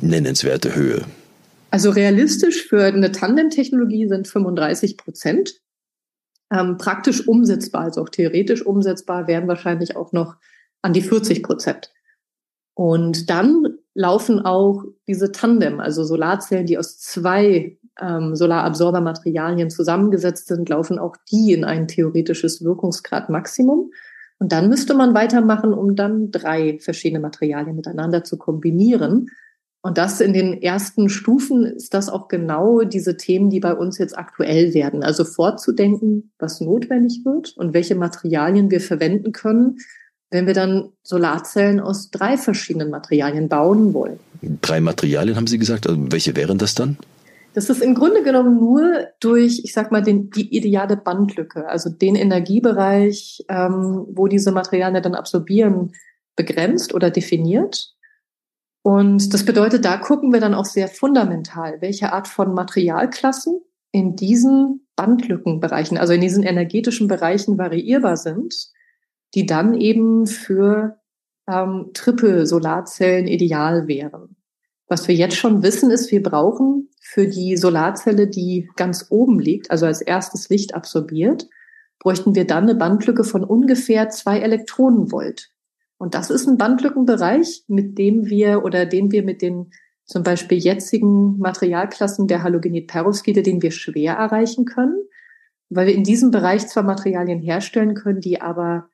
nennenswerte 0.00 0.76
Höhe? 0.76 1.04
Also 1.70 1.90
realistisch 1.90 2.64
für 2.68 2.84
eine 2.84 3.10
Tandem-Technologie 3.10 4.06
sind 4.06 4.28
35 4.28 4.96
Prozent. 4.96 5.60
Ähm, 6.50 6.78
praktisch 6.78 7.26
umsetzbar, 7.26 7.82
also 7.82 8.02
auch 8.02 8.08
theoretisch 8.08 8.64
umsetzbar, 8.64 9.26
wären 9.26 9.48
wahrscheinlich 9.48 9.96
auch 9.96 10.12
noch 10.12 10.36
an 10.80 10.92
die 10.92 11.02
40 11.02 11.42
Prozent. 11.42 11.92
Und 12.74 13.28
dann 13.28 13.78
laufen 13.94 14.38
auch 14.46 14.84
diese 15.08 15.32
Tandem, 15.32 15.80
also 15.80 16.04
Solarzellen, 16.04 16.66
die 16.66 16.78
aus 16.78 16.98
zwei 17.00 17.76
ähm, 18.00 18.36
Solarabsorbermaterialien 18.36 19.70
zusammengesetzt 19.70 20.48
sind, 20.48 20.68
laufen 20.68 20.98
auch 20.98 21.16
die 21.30 21.52
in 21.52 21.64
ein 21.64 21.88
theoretisches 21.88 22.64
Wirkungsgrad-Maximum. 22.64 23.90
Und 24.38 24.52
dann 24.52 24.68
müsste 24.68 24.94
man 24.94 25.14
weitermachen, 25.14 25.72
um 25.72 25.96
dann 25.96 26.30
drei 26.30 26.78
verschiedene 26.80 27.20
Materialien 27.20 27.74
miteinander 27.74 28.24
zu 28.24 28.38
kombinieren. 28.38 29.30
Und 29.80 29.96
das 29.96 30.20
in 30.20 30.32
den 30.32 30.60
ersten 30.60 31.08
Stufen 31.08 31.64
ist 31.64 31.94
das 31.94 32.08
auch 32.08 32.28
genau 32.28 32.82
diese 32.82 33.16
Themen, 33.16 33.48
die 33.48 33.60
bei 33.60 33.74
uns 33.74 33.98
jetzt 33.98 34.18
aktuell 34.18 34.74
werden. 34.74 35.02
Also 35.02 35.24
vorzudenken, 35.24 36.32
was 36.38 36.60
notwendig 36.60 37.22
wird 37.24 37.56
und 37.56 37.74
welche 37.74 37.94
Materialien 37.94 38.70
wir 38.70 38.80
verwenden 38.80 39.32
können, 39.32 39.78
wenn 40.30 40.46
wir 40.46 40.54
dann 40.54 40.90
Solarzellen 41.02 41.80
aus 41.80 42.10
drei 42.10 42.36
verschiedenen 42.36 42.90
Materialien 42.90 43.48
bauen 43.48 43.94
wollen. 43.94 44.18
Drei 44.60 44.80
Materialien 44.80 45.36
haben 45.36 45.46
Sie 45.46 45.58
gesagt. 45.58 45.86
Also 45.86 45.98
welche 46.10 46.36
wären 46.36 46.58
das 46.58 46.74
dann? 46.74 46.98
Das 47.58 47.68
ist 47.68 47.82
im 47.82 47.96
Grunde 47.96 48.22
genommen 48.22 48.54
nur 48.60 49.08
durch, 49.18 49.62
ich 49.64 49.72
sag 49.72 49.90
mal, 49.90 50.00
den, 50.00 50.30
die 50.30 50.56
ideale 50.56 50.96
Bandlücke, 50.96 51.68
also 51.68 51.90
den 51.90 52.14
Energiebereich, 52.14 53.44
ähm, 53.48 54.06
wo 54.12 54.28
diese 54.28 54.52
Materialien 54.52 55.02
dann 55.02 55.16
absorbieren, 55.16 55.90
begrenzt 56.36 56.94
oder 56.94 57.10
definiert. 57.10 57.96
Und 58.82 59.34
das 59.34 59.44
bedeutet, 59.44 59.84
da 59.84 59.96
gucken 59.96 60.32
wir 60.32 60.38
dann 60.38 60.54
auch 60.54 60.66
sehr 60.66 60.86
fundamental, 60.86 61.80
welche 61.80 62.12
Art 62.12 62.28
von 62.28 62.54
Materialklassen 62.54 63.60
in 63.90 64.14
diesen 64.14 64.86
Bandlückenbereichen, 64.94 65.98
also 65.98 66.12
in 66.12 66.20
diesen 66.20 66.44
energetischen 66.44 67.08
Bereichen 67.08 67.58
variierbar 67.58 68.16
sind, 68.16 68.68
die 69.34 69.46
dann 69.46 69.74
eben 69.74 70.28
für 70.28 71.00
ähm, 71.48 71.90
Triple-Solarzellen 71.92 73.26
ideal 73.26 73.88
wären. 73.88 74.27
Was 74.88 75.06
wir 75.06 75.14
jetzt 75.14 75.36
schon 75.36 75.62
wissen, 75.62 75.90
ist, 75.90 76.10
wir 76.10 76.22
brauchen 76.22 76.88
für 77.00 77.26
die 77.26 77.56
Solarzelle, 77.56 78.26
die 78.26 78.70
ganz 78.76 79.06
oben 79.10 79.38
liegt, 79.38 79.70
also 79.70 79.86
als 79.86 80.00
erstes 80.00 80.48
Licht 80.48 80.74
absorbiert, 80.74 81.46
bräuchten 81.98 82.34
wir 82.34 82.46
dann 82.46 82.64
eine 82.64 82.74
Bandlücke 82.74 83.24
von 83.24 83.44
ungefähr 83.44 84.08
zwei 84.08 84.40
Elektronenvolt. 84.40 85.50
Und 85.98 86.14
das 86.14 86.30
ist 86.30 86.46
ein 86.46 86.56
Bandlückenbereich, 86.56 87.64
mit 87.66 87.98
dem 87.98 88.26
wir 88.26 88.64
oder 88.64 88.86
den 88.86 89.10
wir 89.10 89.22
mit 89.24 89.42
den 89.42 89.70
zum 90.04 90.22
Beispiel 90.22 90.56
jetzigen 90.56 91.38
Materialklassen 91.38 92.28
der 92.28 92.42
Halogenid-Perovskite, 92.42 93.42
den 93.42 93.60
wir 93.60 93.72
schwer 93.72 94.14
erreichen 94.14 94.64
können, 94.64 94.96
weil 95.68 95.88
wir 95.88 95.94
in 95.94 96.04
diesem 96.04 96.30
Bereich 96.30 96.66
zwar 96.66 96.82
Materialien 96.82 97.40
herstellen 97.40 97.94
können, 97.94 98.20
die 98.20 98.40
aber 98.40 98.88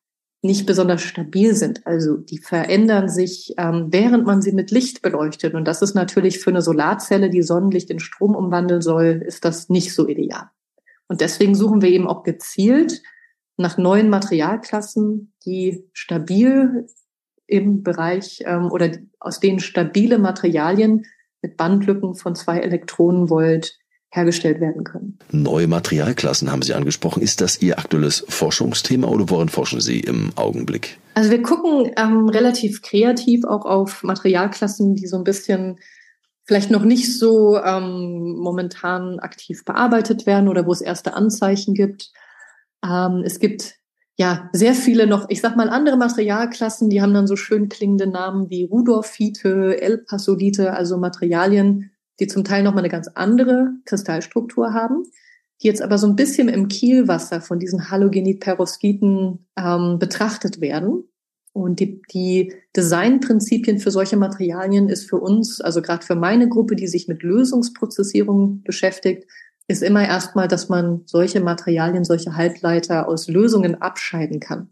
nicht 0.44 0.66
besonders 0.66 1.02
stabil 1.02 1.54
sind. 1.54 1.86
Also 1.86 2.18
die 2.18 2.38
verändern 2.38 3.08
sich, 3.08 3.54
ähm, 3.56 3.86
während 3.90 4.26
man 4.26 4.42
sie 4.42 4.52
mit 4.52 4.70
Licht 4.70 5.00
beleuchtet. 5.00 5.54
Und 5.54 5.66
das 5.66 5.80
ist 5.80 5.94
natürlich 5.94 6.38
für 6.38 6.50
eine 6.50 6.60
Solarzelle, 6.60 7.30
die 7.30 7.42
Sonnenlicht 7.42 7.90
in 7.90 7.98
Strom 7.98 8.36
umwandeln 8.36 8.82
soll, 8.82 9.22
ist 9.26 9.44
das 9.46 9.70
nicht 9.70 9.94
so 9.94 10.06
ideal. 10.06 10.50
Und 11.08 11.22
deswegen 11.22 11.54
suchen 11.54 11.80
wir 11.80 11.88
eben 11.88 12.06
auch 12.06 12.22
gezielt 12.24 13.02
nach 13.56 13.78
neuen 13.78 14.10
Materialklassen, 14.10 15.32
die 15.46 15.88
stabil 15.92 16.86
im 17.46 17.82
Bereich 17.82 18.42
ähm, 18.44 18.70
oder 18.70 18.90
aus 19.20 19.40
denen 19.40 19.60
stabile 19.60 20.18
Materialien 20.18 21.06
mit 21.40 21.56
Bandlücken 21.56 22.16
von 22.16 22.34
zwei 22.34 22.58
Elektronenvolt 22.58 23.78
hergestellt 24.14 24.60
werden 24.60 24.84
können. 24.84 25.18
Neue 25.32 25.66
Materialklassen 25.66 26.52
haben 26.52 26.62
Sie 26.62 26.72
angesprochen. 26.72 27.20
Ist 27.20 27.40
das 27.40 27.60
Ihr 27.60 27.78
aktuelles 27.78 28.24
Forschungsthema 28.28 29.08
oder 29.08 29.28
woran 29.28 29.48
forschen 29.48 29.80
Sie 29.80 30.00
im 30.00 30.30
Augenblick? 30.36 30.98
Also 31.14 31.30
wir 31.30 31.42
gucken 31.42 31.90
ähm, 31.96 32.28
relativ 32.28 32.82
kreativ 32.82 33.44
auch 33.44 33.64
auf 33.64 34.04
Materialklassen, 34.04 34.94
die 34.94 35.08
so 35.08 35.16
ein 35.16 35.24
bisschen 35.24 35.78
vielleicht 36.44 36.70
noch 36.70 36.84
nicht 36.84 37.18
so 37.18 37.58
ähm, 37.58 38.36
momentan 38.38 39.18
aktiv 39.18 39.64
bearbeitet 39.64 40.26
werden 40.26 40.48
oder 40.48 40.64
wo 40.66 40.72
es 40.72 40.80
erste 40.80 41.14
Anzeichen 41.14 41.74
gibt. 41.74 42.12
Ähm, 42.84 43.22
es 43.24 43.40
gibt 43.40 43.74
ja 44.16 44.48
sehr 44.52 44.74
viele 44.74 45.08
noch, 45.08 45.28
ich 45.28 45.40
sag 45.40 45.56
mal, 45.56 45.70
andere 45.70 45.96
Materialklassen, 45.96 46.88
die 46.88 47.02
haben 47.02 47.14
dann 47.14 47.26
so 47.26 47.34
schön 47.34 47.68
klingende 47.68 48.06
Namen 48.06 48.48
wie 48.48 48.64
Rudolfite, 48.64 49.80
Elpasolite, 49.80 50.72
also 50.74 50.98
Materialien, 50.98 51.90
die 52.20 52.26
zum 52.26 52.44
Teil 52.44 52.62
nochmal 52.62 52.82
eine 52.82 52.90
ganz 52.90 53.08
andere 53.08 53.72
Kristallstruktur 53.84 54.72
haben, 54.72 55.04
die 55.62 55.66
jetzt 55.66 55.82
aber 55.82 55.98
so 55.98 56.06
ein 56.06 56.16
bisschen 56.16 56.48
im 56.48 56.68
Kielwasser 56.68 57.40
von 57.40 57.58
diesen 57.58 57.90
Halogenid-Perovskiten 57.90 59.46
ähm, 59.56 59.98
betrachtet 59.98 60.60
werden. 60.60 61.04
Und 61.52 61.78
die, 61.78 62.02
die 62.12 62.52
Designprinzipien 62.76 63.78
für 63.78 63.92
solche 63.92 64.16
Materialien 64.16 64.88
ist 64.88 65.08
für 65.08 65.18
uns, 65.20 65.60
also 65.60 65.82
gerade 65.82 66.04
für 66.04 66.16
meine 66.16 66.48
Gruppe, 66.48 66.74
die 66.74 66.88
sich 66.88 67.06
mit 67.06 67.22
Lösungsprozessierung 67.22 68.62
beschäftigt, 68.62 69.24
ist 69.68 69.82
immer 69.82 70.06
erstmal, 70.06 70.48
dass 70.48 70.68
man 70.68 71.02
solche 71.06 71.40
Materialien, 71.40 72.04
solche 72.04 72.36
Halbleiter 72.36 73.08
aus 73.08 73.28
Lösungen 73.28 73.80
abscheiden 73.80 74.40
kann. 74.40 74.70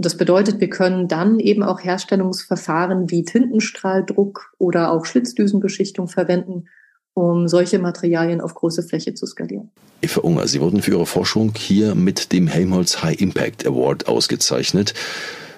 Und 0.00 0.06
das 0.06 0.16
bedeutet, 0.16 0.62
wir 0.62 0.70
können 0.70 1.08
dann 1.08 1.38
eben 1.40 1.62
auch 1.62 1.84
Herstellungsverfahren 1.84 3.10
wie 3.10 3.22
Tintenstrahldruck 3.22 4.54
oder 4.56 4.92
auch 4.92 5.04
Schlitzdüsenbeschichtung 5.04 6.08
verwenden, 6.08 6.70
um 7.12 7.48
solche 7.48 7.78
Materialien 7.78 8.40
auf 8.40 8.54
große 8.54 8.82
Fläche 8.82 9.12
zu 9.12 9.26
skalieren. 9.26 9.68
Eva 10.00 10.22
Unger, 10.22 10.48
Sie 10.48 10.62
wurden 10.62 10.80
für 10.80 10.92
Ihre 10.92 11.04
Forschung 11.04 11.52
hier 11.54 11.94
mit 11.94 12.32
dem 12.32 12.46
Helmholtz 12.46 13.02
High 13.02 13.20
Impact 13.20 13.66
Award 13.66 14.08
ausgezeichnet. 14.08 14.94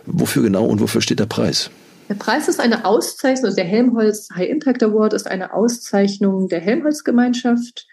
Wofür 0.07 0.43
genau 0.43 0.65
und 0.65 0.81
wofür 0.81 1.03
steht 1.03 1.21
der 1.21 1.27
Preis? 1.27 1.71
Der 2.09 2.17
Preis 2.17 2.49
ist 2.49 2.59
eine 2.59 2.85
Auszeichnung, 2.85 3.45
also 3.45 3.55
der 3.55 3.65
Helmholtz 3.65 4.29
High 4.35 4.49
Impact 4.49 4.83
Award 4.83 5.13
ist 5.13 5.29
eine 5.29 5.55
Auszeichnung 5.55 6.49
der 6.49 6.59
Helmholtz-Gemeinschaft 6.59 7.87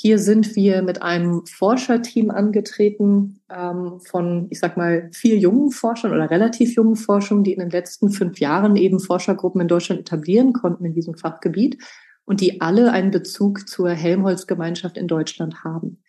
hier 0.00 0.18
sind 0.18 0.56
wir 0.56 0.80
mit 0.80 1.02
einem 1.02 1.44
Forscherteam 1.44 2.30
angetreten 2.30 3.42
ähm, 3.54 4.00
von, 4.00 4.46
ich 4.48 4.58
sag 4.58 4.78
mal, 4.78 5.10
vier 5.12 5.36
jungen 5.36 5.72
Forschern 5.72 6.14
oder 6.14 6.30
relativ 6.30 6.74
jungen 6.74 6.96
Forschern, 6.96 7.44
die 7.44 7.52
in 7.52 7.60
den 7.60 7.68
letzten 7.68 8.08
fünf 8.08 8.40
Jahren 8.40 8.76
eben 8.76 8.98
Forschergruppen 8.98 9.60
in 9.60 9.68
Deutschland 9.68 10.00
etablieren 10.00 10.54
konnten 10.54 10.86
in 10.86 10.94
diesem 10.94 11.18
Fachgebiet 11.18 11.76
und 12.24 12.40
die 12.40 12.62
alle 12.62 12.92
einen 12.92 13.10
Bezug 13.10 13.68
zur 13.68 13.90
Helmholtz-Gemeinschaft 13.90 14.96
in 14.96 15.06
Deutschland 15.06 15.64
haben. 15.64 16.02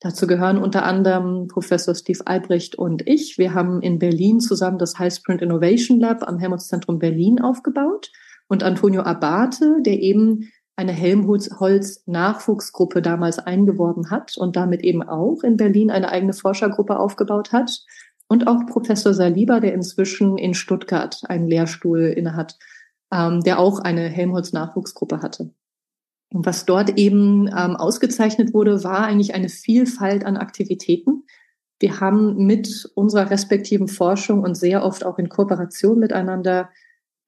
Dazu 0.00 0.26
gehören 0.26 0.56
unter 0.56 0.86
anderem 0.86 1.46
Professor 1.46 1.94
Steve 1.94 2.26
Albrecht 2.26 2.76
und 2.76 3.06
ich. 3.06 3.36
Wir 3.36 3.52
haben 3.52 3.82
in 3.82 3.98
Berlin 3.98 4.40
zusammen 4.40 4.78
das 4.78 4.98
High 4.98 5.12
Sprint 5.12 5.42
Innovation 5.42 6.00
Lab 6.00 6.26
am 6.26 6.38
Helmholtz-Zentrum 6.38 6.98
Berlin 6.98 7.42
aufgebaut 7.42 8.10
und 8.48 8.62
Antonio 8.62 9.02
Abate, 9.02 9.82
der 9.84 10.00
eben 10.00 10.50
eine 10.76 10.92
Helmholtz-Nachwuchsgruppe 10.92 13.02
damals 13.02 13.38
eingeworben 13.38 14.10
hat 14.10 14.36
und 14.36 14.56
damit 14.56 14.84
eben 14.84 15.02
auch 15.02 15.42
in 15.42 15.56
Berlin 15.56 15.90
eine 15.90 16.10
eigene 16.10 16.34
Forschergruppe 16.34 16.98
aufgebaut 16.98 17.52
hat. 17.52 17.84
Und 18.28 18.46
auch 18.46 18.66
Professor 18.66 19.14
Saliba, 19.14 19.60
der 19.60 19.72
inzwischen 19.72 20.36
in 20.36 20.52
Stuttgart 20.52 21.22
einen 21.28 21.46
Lehrstuhl 21.46 22.00
innehat, 22.00 22.58
ähm, 23.12 23.40
der 23.42 23.58
auch 23.58 23.78
eine 23.78 24.08
Helmholtz-Nachwuchsgruppe 24.08 25.22
hatte. 25.22 25.54
Und 26.32 26.44
was 26.44 26.66
dort 26.66 26.98
eben 26.98 27.46
ähm, 27.46 27.76
ausgezeichnet 27.76 28.52
wurde, 28.52 28.84
war 28.84 29.04
eigentlich 29.04 29.34
eine 29.34 29.48
Vielfalt 29.48 30.24
an 30.24 30.36
Aktivitäten. 30.36 31.24
Wir 31.78 32.00
haben 32.00 32.46
mit 32.46 32.90
unserer 32.94 33.30
respektiven 33.30 33.88
Forschung 33.88 34.42
und 34.42 34.56
sehr 34.56 34.84
oft 34.84 35.06
auch 35.06 35.18
in 35.18 35.28
Kooperation 35.28 35.98
miteinander 35.98 36.70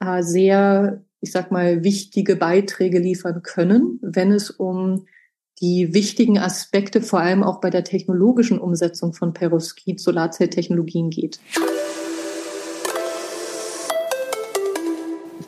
äh, 0.01 0.23
sehr 0.23 1.05
ich 1.21 1.33
sag 1.33 1.51
mal, 1.51 1.83
wichtige 1.85 2.37
Beiträge 2.37 2.99
liefern 2.99 3.43
können, 3.43 3.99
wenn 4.03 4.33
es 4.33 4.51
um 4.51 5.07
die 5.61 5.93
wichtigen 5.93 6.39
Aspekte, 6.39 7.01
vor 7.03 7.21
allem 7.21 7.43
auch 7.43 7.61
bei 7.61 7.71
der 7.71 7.85
technologischen 7.85 8.59
Umsetzung 8.59 9.13
von 9.13 9.33
Perovskit 9.33 10.01
Solarzelltechnologien 10.01 11.11
geht. 11.11 11.41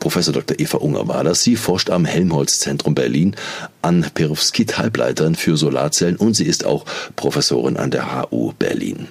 Professor 0.01 0.33
Dr. 0.33 0.59
Eva 0.59 0.79
Unger 0.79 1.07
war 1.07 1.23
das. 1.23 1.43
Sie 1.43 1.55
forscht 1.55 1.91
am 1.91 2.05
Helmholtz-Zentrum 2.05 2.95
Berlin 2.95 3.35
an 3.83 4.03
Perovskit-Halbleitern 4.15 5.35
für 5.35 5.57
Solarzellen 5.57 6.15
und 6.15 6.33
sie 6.33 6.45
ist 6.45 6.65
auch 6.65 6.85
Professorin 7.15 7.77
an 7.77 7.91
der 7.91 8.31
HU 8.31 8.51
Berlin. 8.57 9.07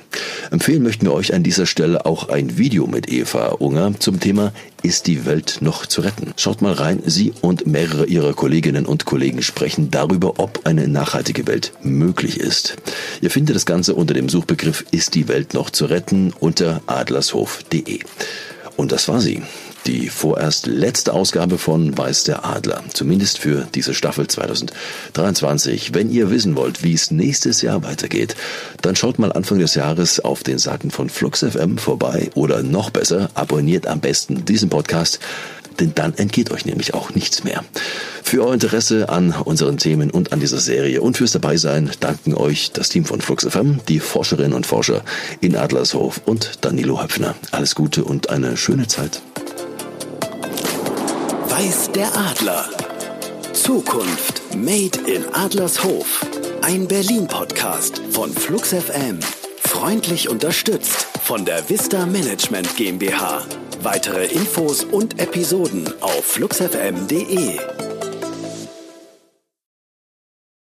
Empfehlen 0.50 0.82
möchten 0.82 1.06
wir 1.06 1.12
euch 1.12 1.32
an 1.32 1.44
dieser 1.44 1.66
Stelle 1.66 2.06
auch 2.06 2.28
ein 2.28 2.58
Video 2.58 2.88
mit 2.88 3.08
Eva 3.08 3.50
Unger 3.60 3.92
zum 4.00 4.18
Thema 4.18 4.52
Ist 4.82 5.06
die 5.06 5.26
Welt 5.26 5.58
noch 5.60 5.86
zu 5.86 6.00
retten? 6.00 6.32
Schaut 6.36 6.60
mal 6.60 6.72
rein, 6.72 7.00
sie 7.06 7.34
und 7.40 7.68
mehrere 7.68 8.06
ihrer 8.06 8.34
Kolleginnen 8.34 8.84
und 8.84 9.04
Kollegen 9.04 9.42
sprechen 9.42 9.92
darüber, 9.92 10.40
ob 10.40 10.66
eine 10.66 10.88
nachhaltige 10.88 11.46
Welt 11.46 11.72
möglich 11.84 12.40
ist. 12.40 12.76
Ihr 13.20 13.30
findet 13.30 13.54
das 13.54 13.64
Ganze 13.64 13.94
unter 13.94 14.12
dem 14.12 14.28
Suchbegriff 14.28 14.84
Ist 14.90 15.14
die 15.14 15.28
Welt 15.28 15.54
noch 15.54 15.70
zu 15.70 15.84
retten 15.84 16.32
unter 16.40 16.82
adlershof.de. 16.88 18.00
Und 18.76 18.90
das 18.90 19.06
war 19.06 19.20
sie 19.20 19.40
die 19.86 20.08
vorerst 20.08 20.66
letzte 20.66 21.12
Ausgabe 21.12 21.58
von 21.58 21.96
Weiß 21.96 22.24
der 22.24 22.44
Adler, 22.44 22.82
zumindest 22.92 23.38
für 23.38 23.66
diese 23.74 23.94
Staffel 23.94 24.26
2023. 24.26 25.94
Wenn 25.94 26.10
ihr 26.10 26.30
wissen 26.30 26.56
wollt, 26.56 26.82
wie 26.82 26.94
es 26.94 27.10
nächstes 27.10 27.62
Jahr 27.62 27.82
weitergeht, 27.82 28.36
dann 28.82 28.96
schaut 28.96 29.18
mal 29.18 29.32
Anfang 29.32 29.58
des 29.58 29.74
Jahres 29.74 30.20
auf 30.20 30.42
den 30.42 30.58
Seiten 30.58 30.90
von 30.90 31.08
Flux 31.08 31.40
FM 31.40 31.78
vorbei 31.78 32.30
oder 32.34 32.62
noch 32.62 32.90
besser, 32.90 33.30
abonniert 33.34 33.86
am 33.86 34.00
besten 34.00 34.44
diesen 34.44 34.68
Podcast, 34.68 35.20
denn 35.78 35.94
dann 35.94 36.14
entgeht 36.14 36.50
euch 36.50 36.66
nämlich 36.66 36.94
auch 36.94 37.14
nichts 37.14 37.44
mehr. 37.44 37.64
Für 38.22 38.44
euer 38.44 38.54
Interesse 38.54 39.08
an 39.08 39.32
unseren 39.32 39.78
Themen 39.78 40.10
und 40.10 40.32
an 40.32 40.40
dieser 40.40 40.58
Serie 40.58 41.00
und 41.00 41.16
fürs 41.16 41.32
Dabeisein 41.32 41.90
danken 42.00 42.34
euch 42.34 42.70
das 42.72 42.90
Team 42.90 43.04
von 43.04 43.20
Flux 43.20 43.46
FM, 43.46 43.80
die 43.88 43.98
Forscherinnen 43.98 44.52
und 44.52 44.66
Forscher 44.66 45.02
in 45.40 45.56
Adlershof 45.56 46.20
und 46.26 46.58
Danilo 46.60 47.02
Höpfner. 47.02 47.34
Alles 47.50 47.74
Gute 47.74 48.04
und 48.04 48.30
eine 48.30 48.56
schöne 48.56 48.86
Zeit. 48.86 49.22
Weiß 51.60 51.92
der 51.92 52.16
Adler. 52.16 52.70
Zukunft 53.52 54.56
Made 54.56 54.98
in 55.06 55.26
Adlershof. 55.34 56.24
Ein 56.62 56.88
Berlin-Podcast 56.88 58.00
von 58.12 58.32
Flux 58.32 58.72
FM. 58.72 59.20
Freundlich 59.58 60.30
unterstützt 60.30 61.06
von 61.22 61.44
der 61.44 61.68
Vista 61.68 62.06
Management 62.06 62.78
GmbH. 62.78 63.42
Weitere 63.82 64.24
Infos 64.28 64.84
und 64.84 65.20
Episoden 65.20 65.86
auf 66.00 66.24
fluxfm.de. 66.24 67.58